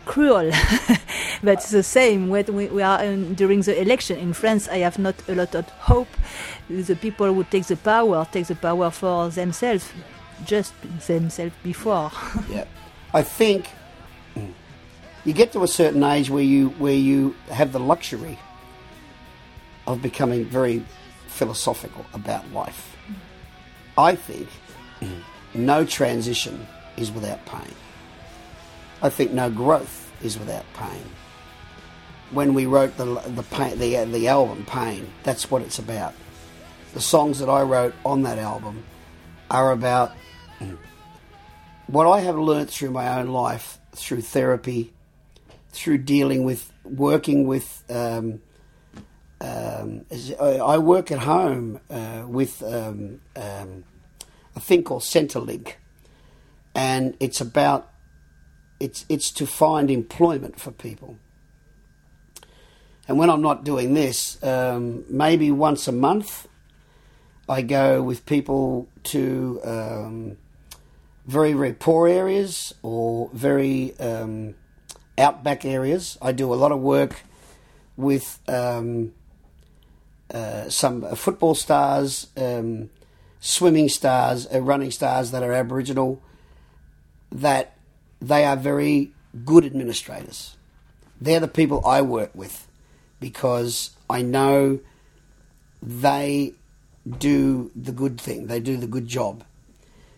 cruel, 0.05 0.51
but 1.43 1.53
it's 1.53 1.71
the 1.71 1.83
same 1.83 2.29
when 2.29 2.45
we, 2.53 2.67
we 2.67 2.81
are 2.81 3.03
in, 3.03 3.33
during 3.33 3.61
the 3.61 3.79
election 3.79 4.17
in 4.17 4.33
France. 4.33 4.67
I 4.69 4.77
have 4.77 4.97
not 4.99 5.15
a 5.27 5.35
lot 5.35 5.55
of 5.55 5.67
hope. 5.69 6.07
The 6.69 6.95
people 6.95 7.33
who 7.33 7.43
take 7.43 7.65
the 7.65 7.77
power 7.77 8.27
take 8.31 8.47
the 8.47 8.55
power 8.55 8.91
for 8.91 9.29
themselves, 9.29 9.91
just 10.45 10.73
themselves 11.07 11.55
before. 11.63 12.11
yeah. 12.49 12.65
I 13.13 13.21
think 13.21 13.69
you 15.25 15.33
get 15.33 15.51
to 15.53 15.63
a 15.63 15.67
certain 15.67 16.03
age 16.03 16.29
where 16.29 16.43
you 16.43 16.69
where 16.77 16.93
you 16.93 17.35
have 17.49 17.71
the 17.71 17.79
luxury 17.79 18.37
of 19.87 20.01
becoming 20.01 20.45
very 20.45 20.83
philosophical 21.27 22.05
about 22.13 22.49
life. 22.51 22.95
Mm. 23.07 23.15
I 23.97 24.15
think 24.15 24.47
no 25.53 25.85
transition 25.85 26.67
is 26.97 27.11
without 27.11 27.45
pain. 27.45 27.73
I 29.01 29.09
think 29.09 29.31
no 29.31 29.49
growth 29.49 30.11
is 30.23 30.39
without 30.39 30.65
pain. 30.73 31.03
When 32.31 32.53
we 32.53 32.65
wrote 32.65 32.97
the 32.97 33.05
the 33.05 33.75
the 33.75 34.05
the 34.05 34.27
album 34.27 34.65
Pain, 34.65 35.11
that's 35.23 35.51
what 35.51 35.61
it's 35.61 35.79
about. 35.79 36.13
The 36.93 37.01
songs 37.01 37.39
that 37.39 37.49
I 37.49 37.61
wrote 37.61 37.93
on 38.05 38.23
that 38.23 38.39
album 38.39 38.83
are 39.51 39.71
about 39.71 40.13
what 41.87 42.07
I 42.07 42.21
have 42.21 42.37
learned 42.37 42.69
through 42.69 42.91
my 42.91 43.19
own 43.19 43.27
life, 43.27 43.79
through 43.93 44.21
therapy, 44.21 44.93
through 45.69 45.99
dealing 45.99 46.43
with 46.43 46.71
working 46.83 47.47
with. 47.47 47.83
Um, 47.89 48.41
um, 49.41 50.05
I 50.39 50.77
work 50.77 51.11
at 51.11 51.19
home 51.19 51.79
uh, 51.89 52.23
with 52.25 52.63
um, 52.63 53.19
um, 53.35 53.83
a 54.55 54.59
thing 54.59 54.83
called 54.83 55.03
Centrelink, 55.03 55.73
and 56.73 57.15
it's 57.19 57.41
about 57.41 57.91
it's 58.79 59.05
it's 59.09 59.31
to 59.31 59.45
find 59.45 59.89
employment 59.89 60.59
for 60.59 60.71
people. 60.71 61.17
And 63.07 63.17
when 63.19 63.29
I'm 63.29 63.41
not 63.41 63.63
doing 63.63 63.93
this, 63.93 64.41
um, 64.43 65.05
maybe 65.09 65.51
once 65.51 65.87
a 65.87 65.91
month, 65.91 66.47
I 67.47 67.61
go 67.61 68.01
with 68.01 68.25
people 68.25 68.87
to 69.03 69.61
um, 69.63 70.37
very 71.25 71.53
very 71.53 71.73
poor 71.73 72.07
areas 72.07 72.73
or 72.81 73.29
very 73.33 73.97
um, 73.99 74.55
outback 75.17 75.65
areas. 75.65 76.17
I 76.21 76.31
do 76.31 76.53
a 76.53 76.55
lot 76.55 76.71
of 76.71 76.79
work 76.79 77.21
with 77.97 78.39
um, 78.47 79.13
uh, 80.33 80.69
some 80.69 81.15
football 81.15 81.55
stars, 81.55 82.27
um, 82.35 82.89
swimming 83.39 83.89
stars, 83.89 84.47
uh, 84.53 84.59
running 84.59 84.91
stars 84.91 85.31
that 85.31 85.43
are 85.43 85.53
Aboriginal. 85.53 86.21
That 87.31 87.74
they 88.21 88.45
are 88.45 88.55
very 88.55 89.11
good 89.43 89.65
administrators. 89.65 90.55
They're 91.19 91.39
the 91.39 91.47
people 91.47 91.85
I 91.85 92.01
work 92.01 92.31
with 92.33 92.67
because 93.19 93.91
I 94.09 94.21
know 94.21 94.79
they 95.81 96.53
do 97.17 97.71
the 97.75 97.91
good 97.91 98.19
thing, 98.19 98.47
they 98.47 98.59
do 98.59 98.77
the 98.77 98.87
good 98.87 99.07
job. 99.07 99.43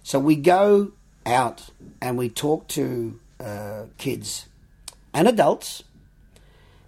So 0.04 0.20
we 0.20 0.36
go 0.36 0.92
out 1.26 1.70
and 2.02 2.18
we 2.18 2.30
talk 2.30 2.68
to 2.70 3.20
uh, 3.40 3.84
kids 3.98 4.48
and 5.14 5.28
adults. 5.28 5.84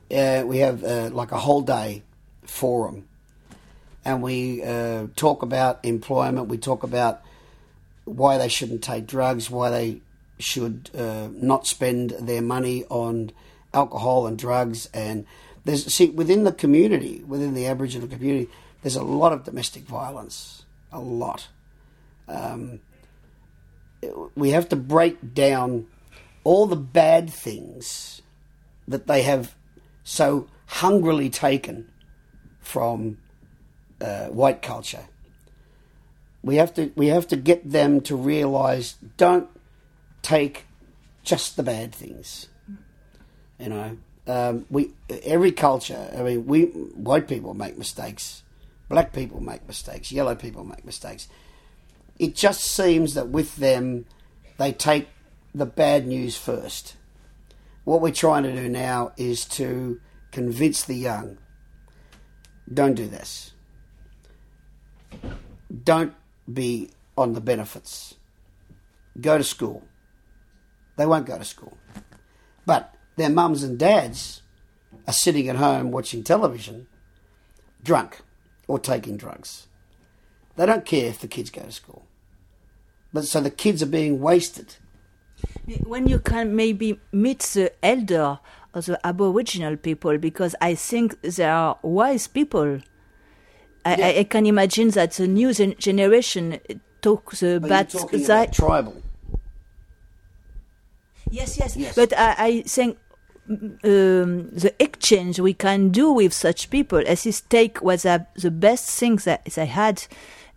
Uh, 0.10 0.44
we 0.46 0.60
have 0.60 0.84
uh, 0.84 1.10
like 1.12 1.32
a 1.32 1.38
whole 1.38 1.62
day 1.62 2.04
forum 2.44 3.08
and 4.06 4.22
we 4.24 4.64
uh, 4.64 5.08
talk 5.16 5.44
about 5.44 5.80
employment, 5.84 6.48
we 6.48 6.58
talk 6.58 6.84
about 6.84 7.22
why 8.06 8.38
they 8.38 8.48
shouldn't 8.48 8.82
take 8.82 9.06
drugs, 9.06 9.52
why 9.52 9.70
they 9.70 10.02
should 10.40 10.90
uh, 10.98 11.28
not 11.34 11.68
spend 11.68 12.12
their 12.12 12.42
money 12.42 12.86
on 12.90 13.32
alcohol 13.74 14.26
and 14.26 14.38
drugs. 14.38 14.90
And 14.94 15.26
there's 15.66 15.94
see 15.94 16.10
within 16.10 16.44
the 16.46 16.52
community, 16.52 17.24
within 17.28 17.54
the 17.54 17.68
Aboriginal 17.68 18.08
community, 18.08 18.50
there's 18.82 18.96
a 18.96 19.04
lot 19.04 19.34
of 19.34 19.44
domestic 19.44 19.84
violence, 19.84 20.66
a 20.92 21.00
lot. 21.00 21.50
Um, 22.28 22.80
we 24.36 24.52
have 24.52 24.70
to 24.70 24.76
break 24.76 25.34
down 25.34 25.88
all 26.44 26.66
the 26.66 26.76
bad 26.76 27.30
things 27.30 28.22
that 28.88 29.08
they 29.08 29.24
have 29.24 29.56
so 30.04 30.48
hungrily 30.66 31.30
taken 31.30 31.92
from 32.62 33.18
uh, 34.00 34.28
white 34.28 34.62
culture. 34.62 35.06
We 36.42 36.56
have 36.56 36.74
to 36.76 36.92
we 36.96 37.08
have 37.08 37.28
to 37.28 37.36
get 37.36 37.70
them 37.70 38.00
to 38.02 38.16
realise 38.16 38.96
don't 39.18 39.50
take 40.22 40.66
just 41.24 41.58
the 41.58 41.64
bad 41.64 41.94
things. 41.94 42.48
You 43.60 43.70
know, 43.70 43.98
um, 44.28 44.66
we 44.70 44.94
every 45.24 45.52
culture. 45.52 46.12
I 46.18 46.22
mean, 46.22 46.46
we 46.46 46.64
white 46.64 47.28
people 47.28 47.54
make 47.54 47.78
mistakes, 47.78 48.44
black 48.88 49.14
people 49.14 49.42
make 49.42 49.68
mistakes, 49.68 50.12
yellow 50.12 50.36
people 50.36 50.64
make 50.64 50.86
mistakes. 50.86 51.28
It 52.18 52.36
just 52.36 52.62
seems 52.62 53.14
that 53.14 53.30
with 53.30 53.56
them, 53.58 54.06
they 54.58 54.72
take 54.72 55.08
the 55.54 55.66
bad 55.66 56.08
news 56.08 56.38
first. 56.38 56.96
What 57.86 58.02
we're 58.02 58.12
trying 58.12 58.44
to 58.44 58.54
do 58.54 58.70
now 58.70 59.14
is 59.18 59.46
to 59.46 60.00
convince 60.32 60.84
the 60.84 60.96
young. 60.96 61.38
Don't 62.72 62.94
do 62.94 63.08
this. 63.08 63.54
Don't 65.84 66.14
be 66.52 66.92
on 67.18 67.34
the 67.34 67.42
benefits. 67.42 68.16
Go 69.20 69.38
to 69.38 69.44
school 69.44 69.89
they 71.00 71.06
won't 71.06 71.26
go 71.26 71.38
to 71.38 71.46
school. 71.46 71.78
But 72.66 72.94
their 73.16 73.30
mums 73.30 73.64
and 73.64 73.80
dads 73.80 74.42
are 75.08 75.14
sitting 75.14 75.48
at 75.48 75.56
home 75.56 75.92
watching 75.92 76.26
television, 76.26 76.88
drunk 77.82 78.20
or 78.68 78.80
taking 78.80 79.16
drugs. 79.16 79.68
They 80.58 80.66
don't 80.66 80.84
care 80.84 81.08
if 81.08 81.22
the 81.22 81.30
kids 81.30 81.52
go 81.52 81.62
to 81.62 81.72
school. 81.72 82.06
But 83.14 83.24
so 83.24 83.40
the 83.40 83.50
kids 83.50 83.82
are 83.82 83.86
being 83.86 84.20
wasted. 84.20 84.76
When 85.86 86.06
you 86.06 86.20
can 86.20 86.54
maybe 86.54 87.00
meet 87.14 87.40
the 87.40 87.72
elder 87.82 88.40
or 88.76 88.82
the 88.82 89.00
Aboriginal 89.08 89.78
people, 89.78 90.18
because 90.18 90.54
I 90.60 90.76
think 90.76 91.22
they 91.22 91.46
are 91.46 91.80
wise 91.82 92.28
people. 92.28 92.82
I, 93.86 93.96
yeah. 93.96 94.08
I, 94.08 94.18
I 94.20 94.24
can 94.26 94.46
imagine 94.46 94.90
that 94.90 95.14
the 95.14 95.28
new 95.28 95.54
generation 95.54 96.60
talks 97.02 97.42
about, 97.42 97.94
about 97.94 98.52
tribal. 98.52 99.02
Yes, 101.32 101.58
yes. 101.58 101.76
yes. 101.78 101.96
But 101.96 102.14
I, 102.18 102.36
I 102.38 102.62
think 102.62 102.98
um, 103.50 104.50
the 104.52 104.74
exchange 104.80 105.40
we 105.40 105.54
can 105.54 105.90
do 105.90 106.12
with 106.12 106.34
such 106.34 106.70
people, 106.70 107.02
as 107.06 107.24
his 107.24 107.42
take 107.42 107.82
was 107.82 108.06
uh, 108.06 108.20
the 108.36 108.52
best 108.52 108.90
thing 108.90 109.18
that 109.18 109.46
they 109.46 109.66
had. 109.66 110.06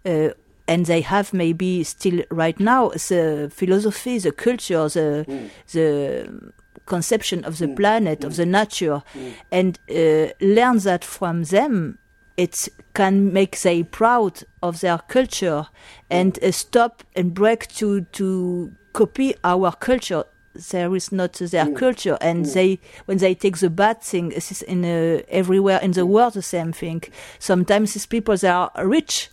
Uh, 0.04 0.30
and 0.68 0.86
they 0.86 1.00
have 1.00 1.34
maybe 1.34 1.82
still 1.82 2.22
right 2.30 2.58
now 2.60 2.88
the 2.90 3.50
philosophy, 3.52 4.18
the 4.18 4.30
culture, 4.30 4.88
the 4.88 5.24
mm. 5.28 5.50
the 5.72 6.52
conception 6.86 7.44
of 7.44 7.58
the 7.58 7.66
mm. 7.66 7.76
planet, 7.76 8.20
mm. 8.20 8.26
of 8.26 8.36
the 8.36 8.46
nature, 8.46 9.02
mm. 9.14 9.32
and 9.50 9.78
uh, 9.90 10.32
learn 10.40 10.78
that 10.78 11.04
from 11.04 11.44
them. 11.44 11.98
It 12.36 12.68
can 12.94 13.32
make 13.32 13.60
they 13.60 13.82
proud 13.82 14.44
of 14.62 14.80
their 14.80 14.98
culture 14.98 15.66
and 16.08 16.38
uh, 16.42 16.50
stop 16.52 17.02
and 17.14 17.34
break 17.34 17.68
to 17.74 18.02
to 18.02 18.72
copy 18.92 19.34
our 19.44 19.72
culture 19.72 20.24
there 20.54 20.94
is 20.94 21.12
not 21.12 21.32
their 21.34 21.66
mm. 21.66 21.76
culture, 21.76 22.18
and 22.20 22.44
mm. 22.44 22.54
they 22.54 22.80
when 23.06 23.18
they 23.18 23.34
take 23.34 23.58
the 23.58 23.70
bad 23.70 24.02
thing, 24.02 24.32
in 24.66 24.84
uh, 24.84 25.22
everywhere 25.28 25.78
in 25.82 25.92
the 25.92 26.02
mm. 26.02 26.08
world 26.08 26.34
the 26.34 26.42
same 26.42 26.72
thing. 26.72 27.02
Sometimes 27.38 27.94
these 27.94 28.06
people 28.06 28.36
they 28.36 28.48
are 28.48 28.70
rich, 28.84 29.30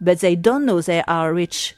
but 0.00 0.20
they 0.20 0.36
don't 0.36 0.64
know 0.64 0.80
they 0.80 1.02
are 1.02 1.32
rich. 1.32 1.76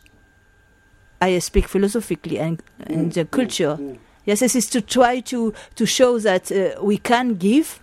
I 1.21 1.39
speak 1.39 1.69
philosophically 1.69 2.39
and, 2.39 2.63
and 2.81 3.13
the 3.13 3.25
culture. 3.25 3.79
Yes, 4.27 4.41
this 4.41 4.57
is 4.57 4.67
to 4.71 4.81
try 4.81 5.21
to 5.21 5.53
to 5.75 5.87
show 5.87 6.19
that 6.19 6.51
uh, 6.51 6.83
we 6.83 6.99
can 6.99 7.35
give 7.35 7.81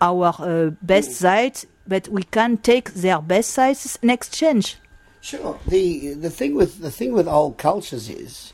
our 0.00 0.34
uh, 0.38 0.70
best 0.82 1.12
side, 1.12 1.58
but 1.86 2.08
we 2.08 2.22
can 2.22 2.56
take 2.58 2.92
their 2.94 3.20
best 3.20 3.50
sides 3.50 3.98
in 4.02 4.10
exchange. 4.10 4.76
Sure. 5.20 5.58
The 5.66 6.14
the 6.14 6.30
thing 6.30 6.54
with 6.54 6.80
the 6.80 6.90
thing 6.90 7.12
with 7.12 7.26
old 7.26 7.58
cultures 7.58 8.08
is 8.08 8.52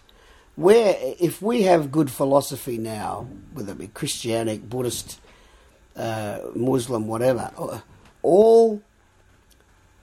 where 0.57 0.97
if 1.19 1.41
we 1.41 1.63
have 1.63 1.91
good 1.91 2.11
philosophy 2.11 2.79
now, 2.79 3.27
whether 3.53 3.73
it 3.73 3.79
be 3.79 3.87
Christianic, 3.89 4.69
Buddhist, 4.69 5.21
uh, 5.97 6.41
Muslim, 6.55 7.07
whatever, 7.07 7.51
all 8.23 8.83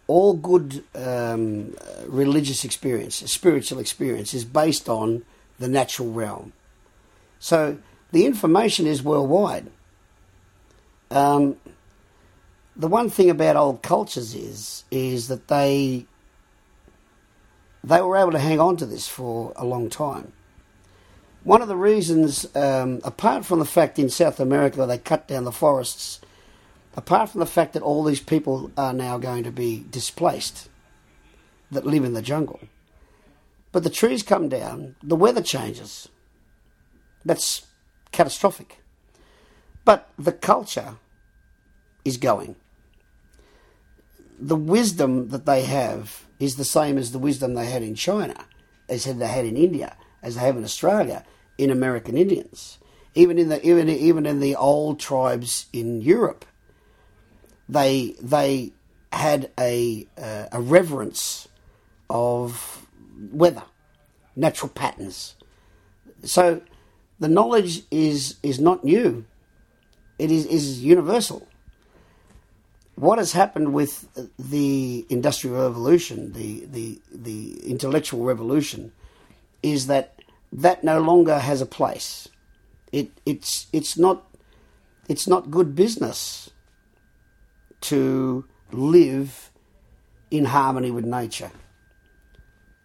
all 0.07 0.33
good 0.33 0.83
um, 0.95 1.75
religious 2.07 2.65
experience, 2.65 3.17
spiritual 3.31 3.77
experience, 3.77 4.33
is 4.33 4.43
based 4.43 4.89
on 4.89 5.23
the 5.59 5.67
natural 5.67 6.11
realm. 6.11 6.51
So 7.37 7.77
the 8.11 8.25
information 8.25 8.87
is 8.87 9.03
worldwide. 9.03 9.69
Um, 11.11 11.57
the 12.75 12.87
one 12.87 13.09
thing 13.11 13.29
about 13.29 13.55
old 13.55 13.83
cultures 13.83 14.33
is 14.33 14.83
is 14.89 15.27
that 15.27 15.47
they 15.47 16.07
they 17.83 18.01
were 18.01 18.17
able 18.17 18.31
to 18.31 18.39
hang 18.39 18.59
on 18.59 18.77
to 18.77 18.85
this 18.85 19.07
for 19.07 19.53
a 19.55 19.65
long 19.65 19.89
time. 19.89 20.33
One 21.43 21.61
of 21.61 21.67
the 21.67 21.77
reasons, 21.77 22.53
um, 22.55 22.99
apart 23.03 23.45
from 23.45 23.59
the 23.59 23.65
fact 23.65 23.97
in 23.97 24.09
South 24.09 24.39
America 24.39 24.85
they 24.85 24.97
cut 24.97 25.27
down 25.27 25.45
the 25.45 25.51
forests, 25.51 26.19
apart 26.95 27.29
from 27.29 27.39
the 27.39 27.45
fact 27.45 27.73
that 27.73 27.83
all 27.83 28.03
these 28.03 28.19
people 28.19 28.71
are 28.77 28.93
now 28.93 29.17
going 29.17 29.43
to 29.43 29.51
be 29.51 29.85
displaced 29.89 30.69
that 31.71 31.85
live 31.85 32.03
in 32.03 32.13
the 32.13 32.21
jungle, 32.21 32.59
but 33.71 33.83
the 33.83 33.89
trees 33.89 34.23
come 34.23 34.49
down, 34.49 34.95
the 35.01 35.15
weather 35.15 35.41
changes. 35.41 36.09
That's 37.23 37.65
catastrophic. 38.11 38.81
But 39.85 40.09
the 40.17 40.31
culture 40.31 40.95
is 42.03 42.17
going. 42.17 42.55
The 44.39 44.55
wisdom 44.55 45.29
that 45.29 45.45
they 45.45 45.63
have 45.63 46.25
is 46.39 46.55
the 46.55 46.65
same 46.65 46.97
as 46.97 47.11
the 47.11 47.19
wisdom 47.19 47.53
they 47.53 47.65
had 47.67 47.83
in 47.83 47.95
China, 47.95 48.45
as 48.87 49.05
they 49.05 49.27
had 49.27 49.45
in 49.45 49.57
India, 49.57 49.95
as 50.21 50.35
they 50.35 50.41
have 50.41 50.57
in 50.57 50.63
Australia, 50.63 51.25
in 51.57 51.69
American 51.69 52.17
Indians. 52.17 52.79
Even 53.15 53.37
in 53.37 53.49
the 53.49 53.65
even 53.67 53.89
even 53.89 54.25
in 54.25 54.39
the 54.39 54.55
old 54.55 54.99
tribes 54.99 55.65
in 55.73 56.01
Europe, 56.01 56.45
they 57.67 58.15
they 58.21 58.71
had 59.11 59.51
a 59.59 60.07
uh, 60.17 60.45
a 60.51 60.61
reverence 60.61 61.47
of 62.09 62.87
weather, 63.31 63.63
natural 64.35 64.69
patterns. 64.69 65.35
So 66.23 66.61
the 67.19 67.27
knowledge 67.27 67.83
is 67.91 68.35
is 68.43 68.59
not 68.59 68.83
new. 68.83 69.25
It 70.17 70.31
is 70.31 70.45
is 70.45 70.83
universal. 70.83 71.47
What 72.95 73.17
has 73.17 73.31
happened 73.31 73.73
with 73.73 74.07
the 74.37 75.05
industrial 75.09 75.61
revolution, 75.61 76.33
the 76.33 76.65
the 76.65 77.01
the 77.11 77.59
intellectual 77.65 78.23
revolution, 78.23 78.91
is 79.61 79.87
that 79.87 80.21
that 80.51 80.83
no 80.83 80.99
longer 80.99 81.39
has 81.39 81.61
a 81.61 81.65
place. 81.65 82.27
It 82.91 83.11
it's 83.25 83.67
it's 83.71 83.97
not 83.97 84.25
it's 85.07 85.27
not 85.27 85.51
good 85.51 85.75
business 85.75 86.49
to 87.81 88.45
live 88.71 89.51
in 90.31 90.45
harmony 90.45 90.91
with 90.91 91.05
nature. 91.05 91.51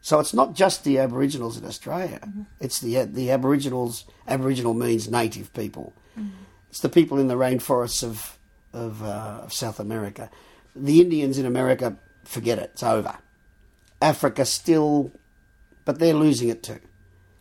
So 0.01 0.21
it's 0.21 0.35
not 0.35 0.55
just 0.55 0.85
the 0.85 0.99
Aboriginals 0.99 1.57
in 1.57 1.65
Australia. 1.65 2.21
Mm-hmm. 2.23 2.43
It's 2.61 2.81
the 2.81 3.05
the 3.05 3.31
Aboriginals. 3.31 4.05
Aboriginal 4.29 4.75
means 4.75 5.11
native 5.11 5.53
people. 5.55 5.93
Mm-hmm. 6.19 6.31
It's 6.71 6.81
the 6.81 6.89
people 6.89 7.19
in 7.19 7.29
the 7.29 7.37
rainforests 7.37 8.03
of 8.03 8.39
of, 8.75 9.03
uh, 9.03 9.41
of 9.45 9.53
South 9.53 9.81
America. 9.81 10.31
The 10.77 11.01
Indians 11.01 11.39
in 11.39 11.47
America, 11.47 11.97
forget 12.25 12.59
it. 12.59 12.71
It's 12.75 12.83
over. 12.83 13.17
Africa 14.03 14.45
still, 14.45 15.13
but 15.85 15.99
they're 15.99 16.15
losing 16.15 16.49
it 16.49 16.63
too. 16.63 16.81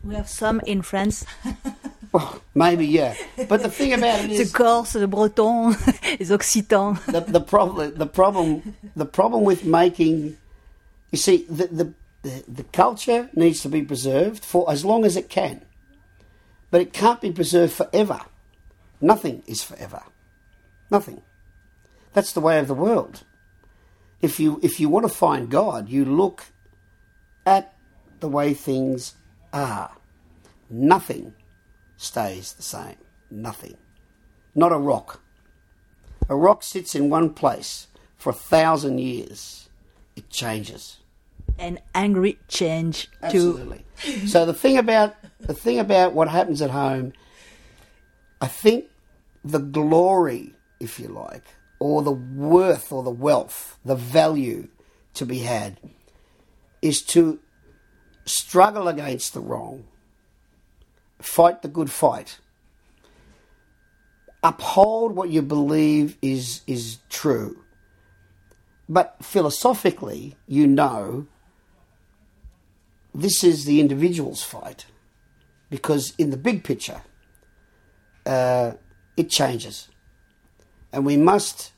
We 0.03 0.15
have 0.15 0.27
some 0.27 0.59
in 0.65 0.81
France. 0.81 1.25
well, 2.11 2.41
maybe 2.53 2.85
yeah, 2.85 3.15
but 3.47 3.63
the 3.63 3.69
thing 3.69 3.93
about 3.93 4.25
it 4.25 4.31
is 4.31 4.51
the 4.51 4.57
Corse, 4.57 4.93
the 4.93 5.07
Breton, 5.07 5.75
les 6.19 6.29
Occitans. 6.29 7.05
the, 7.05 7.21
the 7.21 7.41
problem, 7.41 7.95
the 7.95 8.05
problem, 8.05 8.75
the 8.95 9.05
problem 9.05 9.43
with 9.43 9.63
making, 9.65 10.37
you 11.11 11.17
see, 11.17 11.45
the, 11.49 11.67
the 11.67 11.93
the 12.23 12.43
the 12.47 12.63
culture 12.63 13.29
needs 13.33 13.61
to 13.61 13.69
be 13.69 13.81
preserved 13.81 14.43
for 14.43 14.69
as 14.69 14.83
long 14.83 15.05
as 15.05 15.15
it 15.15 15.29
can, 15.29 15.61
but 16.69 16.81
it 16.81 16.91
can't 16.91 17.21
be 17.21 17.31
preserved 17.31 17.73
forever. 17.73 18.19
Nothing 18.99 19.43
is 19.47 19.63
forever. 19.63 20.03
Nothing. 20.89 21.21
That's 22.13 22.31
the 22.31 22.39
way 22.39 22.59
of 22.59 22.67
the 22.67 22.73
world. 22.73 23.23
If 24.21 24.39
you 24.39 24.59
if 24.63 24.79
you 24.79 24.89
want 24.89 25.05
to 25.05 25.13
find 25.13 25.49
God, 25.49 25.89
you 25.89 26.05
look 26.05 26.45
at 27.45 27.72
the 28.23 28.29
way 28.29 28.53
things 28.53 29.15
are. 29.51 29.91
Nothing 30.69 31.33
stays 31.97 32.53
the 32.53 32.63
same. 32.63 32.95
Nothing. 33.29 33.75
Not 34.55 34.71
a 34.71 34.77
rock. 34.77 35.19
A 36.29 36.35
rock 36.37 36.63
sits 36.63 36.95
in 36.95 37.09
one 37.09 37.31
place 37.33 37.87
for 38.15 38.29
a 38.29 38.39
thousand 38.53 38.99
years. 38.99 39.67
It 40.15 40.29
changes. 40.29 40.99
An 41.59 41.79
angry 41.93 42.39
change 42.47 43.11
too. 43.29 43.59
Absolutely. 43.59 43.85
so 44.25 44.45
the 44.45 44.53
thing 44.53 44.77
about 44.77 45.15
the 45.41 45.53
thing 45.53 45.77
about 45.77 46.13
what 46.13 46.29
happens 46.29 46.61
at 46.61 46.71
home, 46.71 47.11
I 48.39 48.47
think 48.47 48.85
the 49.43 49.59
glory, 49.59 50.53
if 50.79 50.97
you 50.97 51.09
like, 51.09 51.43
or 51.77 52.01
the 52.01 52.11
worth 52.11 52.89
or 52.93 53.03
the 53.03 53.09
wealth, 53.27 53.77
the 53.83 53.95
value 53.95 54.69
to 55.15 55.25
be 55.25 55.39
had, 55.39 55.77
is 56.81 57.01
to 57.01 57.39
struggle 58.25 58.87
against 58.87 59.33
the 59.33 59.39
wrong, 59.39 59.85
fight 61.19 61.61
the 61.61 61.67
good 61.67 61.91
fight, 61.91 62.39
uphold 64.43 65.15
what 65.15 65.29
you 65.29 65.41
believe 65.41 66.17
is 66.21 66.61
is 66.67 66.99
true. 67.09 67.63
But 68.89 69.15
philosophically, 69.21 70.35
you 70.47 70.67
know 70.67 71.27
this 73.13 73.43
is 73.43 73.65
the 73.65 73.79
individual's 73.79 74.43
fight 74.43 74.85
because 75.69 76.13
in 76.17 76.29
the 76.29 76.37
big 76.37 76.63
picture, 76.63 77.01
uh, 78.25 78.73
it 79.17 79.29
changes. 79.29 79.89
And 80.91 81.05
we 81.05 81.17
must, 81.17 81.71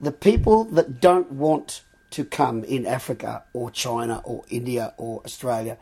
the 0.00 0.12
people 0.12 0.64
that 0.64 1.00
don't 1.00 1.30
want 1.32 1.82
to 2.12 2.24
come 2.24 2.64
in 2.64 2.86
Africa 2.86 3.44
or 3.52 3.70
China 3.70 4.22
or 4.24 4.44
India 4.48 4.94
or 4.96 5.22
Australia 5.24 5.78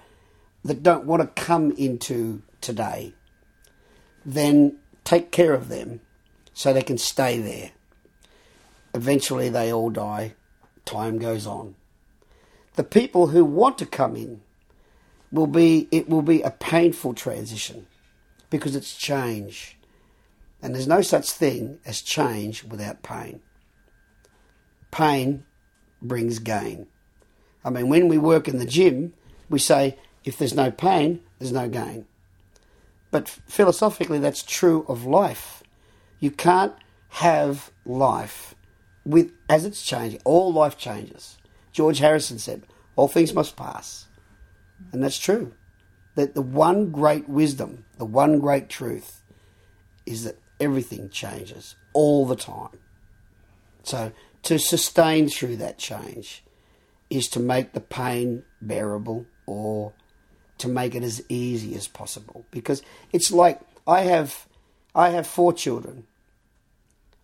that 0.64 0.82
don't 0.82 1.04
want 1.04 1.22
to 1.22 1.42
come 1.42 1.72
into 1.72 2.42
today, 2.60 3.14
then 4.24 4.78
take 5.04 5.30
care 5.30 5.54
of 5.54 5.68
them 5.68 6.00
so 6.52 6.72
they 6.72 6.82
can 6.82 6.98
stay 6.98 7.38
there. 7.40 7.70
Eventually 8.94 9.48
they 9.48 9.72
all 9.72 9.90
die, 9.90 10.34
time 10.84 11.18
goes 11.18 11.46
on. 11.46 11.74
The 12.74 12.84
people 12.84 13.28
who 13.28 13.44
want 13.44 13.78
to 13.78 13.86
come 13.86 14.16
in 14.16 14.42
will 15.32 15.46
be 15.46 15.88
it 15.90 16.08
will 16.08 16.22
be 16.22 16.42
a 16.42 16.50
painful 16.50 17.14
transition 17.14 17.86
because 18.50 18.74
it's 18.74 18.96
change. 18.96 19.76
And 20.62 20.74
there's 20.74 20.88
no 20.88 21.00
such 21.00 21.30
thing 21.30 21.78
as 21.86 22.02
change 22.02 22.64
without 22.64 23.02
pain. 23.02 23.40
Pain 24.90 25.44
brings 26.02 26.38
gain. 26.38 26.86
I 27.64 27.70
mean, 27.70 27.88
when 27.88 28.08
we 28.08 28.18
work 28.18 28.48
in 28.48 28.58
the 28.58 28.66
gym, 28.66 29.12
we 29.48 29.58
say, 29.58 29.98
if 30.24 30.38
there's 30.38 30.54
no 30.54 30.70
pain, 30.70 31.20
there's 31.38 31.52
no 31.52 31.68
gain. 31.68 32.06
But 33.10 33.28
philosophically, 33.28 34.18
that's 34.18 34.42
true 34.42 34.84
of 34.88 35.04
life. 35.04 35.62
You 36.20 36.30
can't 36.30 36.74
have 37.08 37.70
life 37.84 38.54
with 39.04 39.32
as 39.48 39.64
it's 39.64 39.82
changing. 39.82 40.20
All 40.24 40.52
life 40.52 40.78
changes. 40.78 41.38
George 41.72 41.98
Harrison 41.98 42.38
said, 42.38 42.66
all 42.96 43.08
things 43.08 43.34
must 43.34 43.56
pass. 43.56 44.06
And 44.92 45.02
that's 45.02 45.18
true. 45.18 45.54
That 46.14 46.34
the 46.34 46.42
one 46.42 46.90
great 46.90 47.28
wisdom, 47.28 47.84
the 47.98 48.04
one 48.04 48.38
great 48.38 48.68
truth, 48.68 49.22
is 50.06 50.24
that 50.24 50.38
everything 50.58 51.08
changes 51.08 51.76
all 51.92 52.26
the 52.26 52.36
time. 52.36 52.78
So 53.82 54.12
to 54.42 54.58
sustain 54.58 55.28
through 55.28 55.56
that 55.56 55.78
change 55.78 56.42
is 57.08 57.28
to 57.28 57.40
make 57.40 57.72
the 57.72 57.80
pain 57.80 58.44
bearable 58.62 59.26
or 59.46 59.92
to 60.58 60.68
make 60.68 60.94
it 60.94 61.02
as 61.02 61.22
easy 61.28 61.74
as 61.74 61.88
possible 61.88 62.44
because 62.50 62.82
it's 63.12 63.32
like 63.32 63.60
I 63.86 64.02
have 64.02 64.46
I 64.94 65.10
have 65.10 65.26
four 65.26 65.52
children. 65.52 66.06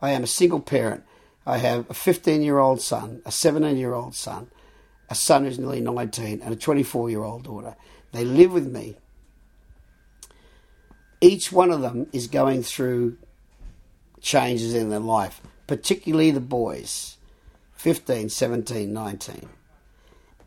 I 0.00 0.10
am 0.10 0.24
a 0.24 0.28
single 0.28 0.60
parent. 0.60 1.04
I 1.46 1.58
have 1.58 1.88
a 1.88 1.94
15 1.94 2.42
year 2.42 2.58
old 2.58 2.80
son, 2.80 3.22
a 3.24 3.30
17 3.30 3.76
year 3.76 3.94
old 3.94 4.14
son, 4.14 4.50
a 5.08 5.14
son 5.14 5.44
who's 5.44 5.58
nearly 5.58 5.80
19, 5.80 6.42
and 6.42 6.52
a 6.52 6.56
24 6.56 7.10
year 7.10 7.22
old 7.22 7.44
daughter. 7.44 7.76
They 8.12 8.24
live 8.24 8.52
with 8.52 8.66
me. 8.66 8.96
Each 11.20 11.52
one 11.52 11.70
of 11.70 11.80
them 11.80 12.08
is 12.12 12.26
going 12.26 12.62
through 12.62 13.16
changes 14.20 14.74
in 14.74 14.90
their 14.90 14.98
life, 14.98 15.40
particularly 15.66 16.30
the 16.30 16.40
boys 16.40 17.16
15, 17.74 18.28
17, 18.28 18.92
19. 18.92 19.48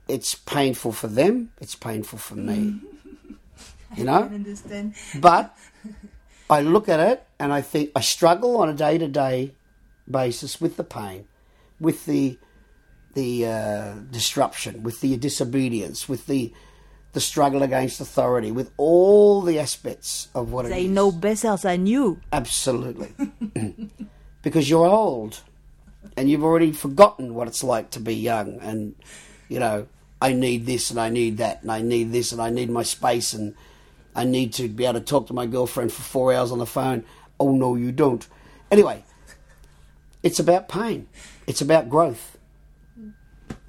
It's 0.08 0.36
painful 0.36 0.92
for 0.92 1.08
them, 1.08 1.52
it's 1.62 1.76
painful 1.76 2.20
for 2.20 2.36
me. 2.36 2.82
You 3.98 4.04
know? 4.04 4.22
I 4.22 4.36
understand. 4.36 4.94
But 5.20 5.58
I 6.48 6.62
look 6.62 6.90
at 6.90 7.00
it 7.00 7.26
and 7.40 7.52
I 7.52 7.62
think 7.62 7.92
I 7.96 8.02
struggle 8.02 8.58
on 8.58 8.70
a 8.70 8.74
day 8.74 9.00
to 9.00 9.08
day 9.08 9.56
basis 10.10 10.62
with 10.62 10.78
the 10.78 10.84
pain, 10.84 11.28
with 11.80 12.06
the 12.06 12.38
the 13.16 13.48
uh, 13.48 13.94
disruption, 14.12 14.84
with 14.84 15.02
the 15.02 15.18
disobedience, 15.18 16.08
with 16.08 16.28
the 16.28 16.54
the 17.14 17.20
struggle 17.20 17.64
against 17.64 18.00
authority, 18.00 18.52
with 18.52 18.72
all 18.78 19.42
the 19.42 19.58
aspects 19.58 20.28
of 20.36 20.52
what 20.52 20.66
it 20.66 20.70
is. 20.70 20.76
They 20.76 20.88
know 20.88 21.12
better 21.12 21.58
than 21.58 21.88
you. 21.88 22.20
Absolutely. 22.32 23.12
because 24.42 24.70
you're 24.70 24.88
old 24.88 25.42
and 26.16 26.30
you've 26.30 26.44
already 26.44 26.72
forgotten 26.72 27.34
what 27.34 27.48
it's 27.48 27.64
like 27.64 27.92
to 27.92 28.00
be 28.00 28.16
young 28.16 28.60
and, 28.60 28.96
you 29.48 29.60
know, 29.60 29.88
I 30.22 30.34
need 30.34 30.66
this 30.66 30.92
and 30.92 31.00
I 31.00 31.10
need 31.10 31.38
that 31.38 31.62
and 31.62 31.72
I 31.72 31.82
need 31.82 32.12
this 32.12 32.32
and 32.32 32.42
I 32.42 32.50
need 32.50 32.70
my 32.70 32.84
space 32.84 33.34
and 33.34 33.56
I 34.16 34.26
need 34.26 34.54
to 34.54 34.68
be 34.68 34.86
able 34.86 35.00
to 35.00 35.06
talk 35.06 35.28
to 35.28 35.34
my 35.34 35.46
girlfriend 35.46 35.94
for 35.94 36.02
four 36.02 36.34
hours 36.34 36.52
on 36.52 36.60
the 36.60 36.66
phone. 36.66 37.06
Oh, 37.40 37.56
no, 37.56 37.76
you 37.76 37.92
don't. 37.92 38.28
Anyway, 38.70 39.04
it's 40.24 40.40
about 40.40 40.68
pain, 40.68 41.08
it's 41.48 41.62
about 41.62 41.90
growth. 41.90 42.38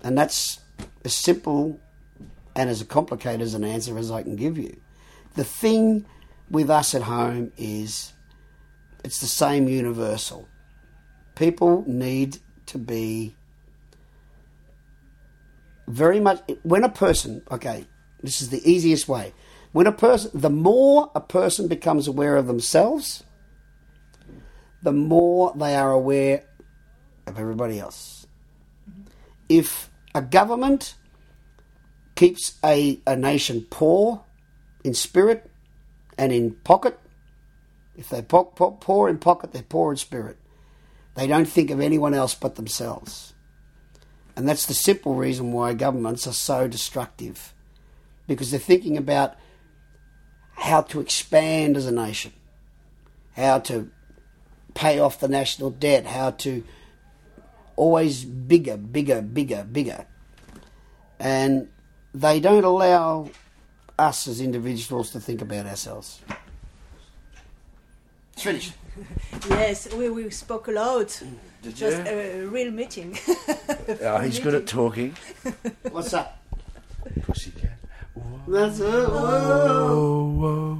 And 0.03 0.17
that's 0.17 0.61
as 1.05 1.15
simple 1.15 1.79
and 2.57 2.69
as 2.69 2.83
complicated 2.83 3.43
as 3.43 3.55
an 3.55 3.65
answer 3.65 3.97
as 3.99 4.11
I 4.11 4.23
can 4.23 4.37
give 4.37 4.59
you. 4.59 4.81
The 5.35 5.45
thing 5.45 6.07
with 6.51 6.69
us 6.69 6.95
at 6.95 7.03
home 7.03 7.53
is 7.57 8.13
it's 9.05 9.21
the 9.21 9.27
same 9.27 9.69
universal. 9.69 10.49
People 11.41 11.85
need 11.87 12.37
to 12.67 12.77
be 12.77 13.35
very 15.89 16.21
much 16.21 16.43
when 16.65 16.85
a 16.85 16.91
person 16.91 17.41
okay 17.51 17.87
this 18.23 18.43
is 18.43 18.51
the 18.51 18.61
easiest 18.71 19.09
way. 19.09 19.33
When 19.73 19.87
a 19.87 19.93
person 19.93 20.33
the 20.35 20.51
more 20.51 21.11
a 21.15 21.21
person 21.23 21.67
becomes 21.67 22.07
aware 22.07 22.37
of 22.37 22.47
themselves 22.47 23.25
the 24.83 24.93
more 24.93 25.55
they 25.57 25.75
are 25.77 25.91
aware 25.91 26.45
of 27.27 27.39
everybody 27.39 27.81
else. 27.81 28.27
If 29.49 29.89
a 30.15 30.21
government 30.21 30.95
keeps 32.17 32.59
a, 32.63 33.01
a 33.07 33.17
nation 33.17 33.67
poor 33.71 34.25
in 34.85 34.93
spirit 34.93 35.51
and 36.19 36.33
in 36.33 36.51
pocket 36.65 37.01
if 37.97 38.11
they're 38.11 38.21
po- 38.21 38.45
po- 38.45 38.73
poor 38.73 39.09
in 39.09 39.17
pocket 39.17 39.55
they're 39.55 39.63
poor 39.63 39.93
in 39.93 39.97
spirit 39.97 40.37
they 41.21 41.29
don't 41.29 41.47
think 41.47 41.71
of 41.71 41.81
anyone 41.81 42.15
else 42.15 42.35
but 42.35 42.57
themselves 42.57 43.31
and 44.41 44.49
that's 44.49 44.65
the 44.65 44.73
simple 44.73 45.15
reason 45.15 45.53
why 45.53 45.75
governments 45.75 46.27
are 46.27 46.33
so 46.33 46.67
destructive. 46.67 47.53
Because 48.27 48.51
they're 48.51 48.59
thinking 48.59 48.97
about 48.97 49.37
how 50.55 50.81
to 50.81 51.01
expand 51.01 51.77
as 51.77 51.85
a 51.85 51.93
nation, 51.93 52.33
how 53.37 53.59
to 53.59 53.91
pay 54.73 54.99
off 54.99 55.21
the 55.21 55.29
national 55.29 55.69
debt, 55.71 56.07
how 56.07 56.31
to 56.31 56.65
always 57.77 58.25
bigger, 58.25 58.79
bigger, 58.79 59.21
bigger, 59.21 59.67
bigger. 59.71 60.07
And 61.19 61.69
they 62.15 62.41
don't 62.41 62.65
allow 62.65 63.29
us 63.99 64.27
as 64.27 64.41
individuals 64.41 65.11
to 65.11 65.21
think 65.21 65.43
about 65.43 65.67
ourselves. 65.67 66.23
It's 68.41 68.47
finished. 68.47 68.73
Yes, 69.51 69.93
we, 69.93 70.09
we 70.09 70.31
spoke 70.31 70.69
a 70.69 70.71
lot. 70.71 71.23
Did 71.61 71.77
Just 71.77 71.99
you? 71.99 72.11
a 72.11 72.45
real 72.47 72.71
meeting. 72.71 73.19
Yeah, 74.01 74.23
he's 74.25 74.39
good 74.39 74.55
at 74.55 74.67
talking. 74.67 75.15
What's 75.91 76.15
up? 76.15 76.39
Pussycat. 77.23 77.73
That's 78.49 78.79
it. 78.79 79.09
Whoa, 79.09 80.33
whoa. 80.39 80.79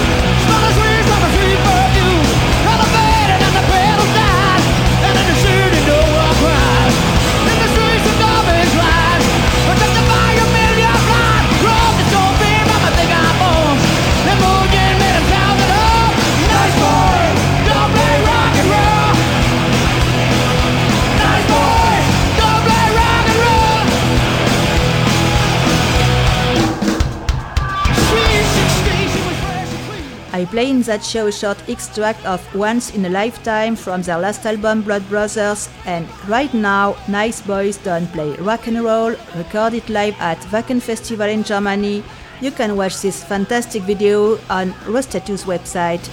that 30.88 31.04
show 31.04 31.26
a 31.26 31.32
short 31.32 31.58
extract 31.68 32.24
of 32.24 32.40
Once 32.54 32.94
in 32.94 33.04
a 33.04 33.10
Lifetime 33.10 33.76
from 33.76 34.00
their 34.00 34.18
last 34.18 34.46
album 34.46 34.80
Blood 34.80 35.06
Brothers 35.10 35.68
and 35.84 36.08
right 36.26 36.52
now 36.54 36.96
Nice 37.08 37.42
Boys 37.42 37.76
Don't 37.76 38.06
Play 38.06 38.34
Rock 38.36 38.66
and 38.68 38.82
Roll, 38.82 39.14
recorded 39.36 39.88
live 39.90 40.16
at 40.18 40.38
Wacken 40.50 40.80
Festival 40.80 41.28
in 41.28 41.44
Germany. 41.44 42.02
You 42.40 42.50
can 42.50 42.74
watch 42.74 43.02
this 43.02 43.22
fantastic 43.22 43.82
video 43.82 44.38
on 44.48 44.74
Rose 44.86 45.06
Tattoo's 45.06 45.44
website. 45.44 46.08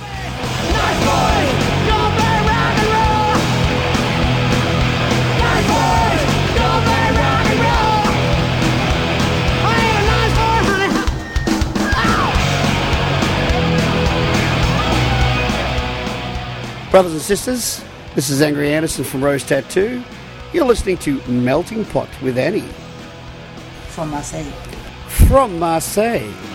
Brothers 16.96 17.12
and 17.12 17.22
sisters, 17.22 17.84
this 18.16 18.30
is 18.30 18.42
Angry 18.42 18.74
Anderson 18.74 19.04
from 19.04 19.22
Rose 19.22 19.44
Tattoo. 19.44 20.02
You're 20.54 20.64
listening 20.64 20.96
to 21.00 21.22
Melting 21.28 21.84
Pod 21.84 22.08
with 22.22 22.38
Annie 22.38 22.62
From 23.90 24.12
Marseille. 24.12 24.50
from 25.10 25.60
Marseille. 25.60 26.55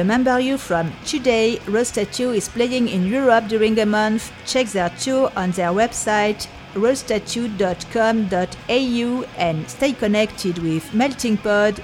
Remember 0.00 0.40
you 0.40 0.56
from 0.56 0.90
today. 1.04 1.60
Rose 1.68 1.90
Tattoo 1.90 2.30
is 2.30 2.48
playing 2.48 2.88
in 2.88 3.06
Europe 3.06 3.48
during 3.48 3.78
a 3.78 3.84
month. 3.84 4.32
Check 4.46 4.68
their 4.68 4.88
tour 4.98 5.30
on 5.36 5.50
their 5.50 5.72
website 5.72 6.46
rosetattoo.com.au 6.74 9.24
and 9.36 9.68
stay 9.68 9.92
connected 9.92 10.56
with 10.58 10.94
Melting 10.94 11.36
Pod. 11.36 11.82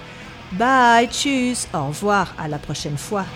Bye, 0.52 1.08
tschüss, 1.10 1.66
au 1.74 1.88
revoir, 1.88 2.32
à 2.38 2.48
la 2.48 2.58
prochaine 2.58 2.96
fois. 2.96 3.26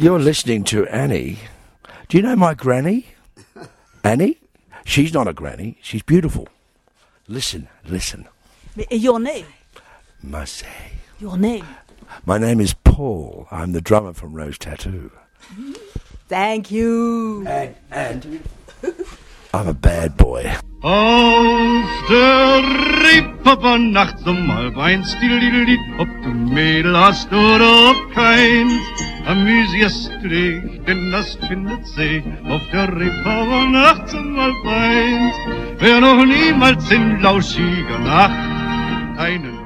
You're 0.00 0.18
listening 0.18 0.64
to 0.64 0.86
Annie. 0.86 1.40
Do 2.08 2.16
you 2.16 2.22
know 2.22 2.34
my 2.34 2.54
granny? 2.54 3.08
Annie? 4.02 4.38
She's 4.86 5.12
not 5.12 5.28
a 5.28 5.34
granny. 5.34 5.76
She's 5.82 6.00
beautiful. 6.02 6.48
Listen, 7.28 7.68
listen. 7.84 8.26
Eh, 8.78 8.94
your 8.94 9.20
name? 9.20 9.44
Marseille. 10.22 10.96
Your 11.18 11.36
name? 11.36 11.66
My 12.24 12.38
name 12.38 12.62
is 12.62 12.72
Paul. 12.72 13.46
I'm 13.50 13.72
the 13.72 13.82
drummer 13.82 14.14
from 14.14 14.32
Rose 14.32 14.56
Tattoo. 14.56 15.12
Thank 16.28 16.70
you. 16.70 17.46
And, 17.46 17.74
and 17.90 18.48
I'm 19.52 19.66
a 19.66 19.74
bad 19.74 20.16
boy. 20.16 20.44
Aus 20.82 21.90
der 22.08 22.62
Reeperbahn 23.02 23.90
nachts 23.90 24.24
um 24.24 24.52
halb 24.54 24.78
eins, 24.78 25.16
diddelididdid, 25.20 25.80
ob 25.98 26.08
du 26.22 26.30
Mädel 26.30 26.96
hast 26.96 27.32
oder 27.32 27.90
ob 27.90 28.14
keins. 28.14 28.80
Amüsierst 29.26 30.12
du 30.22 30.28
dich, 30.28 30.80
denn 30.86 31.10
das 31.10 31.34
findet 31.48 31.84
sich 31.84 32.22
auf 32.48 32.62
der 32.72 32.88
Reeperbahn 32.96 33.72
nachts 33.72 34.14
um 34.14 34.40
halb 34.40 34.64
eins. 34.66 35.34
Wer 35.80 36.00
noch 36.00 36.24
niemals 36.24 36.88
in 36.90 37.20
lauschiger 37.20 37.98
Nacht 37.98 39.18
einen 39.18 39.59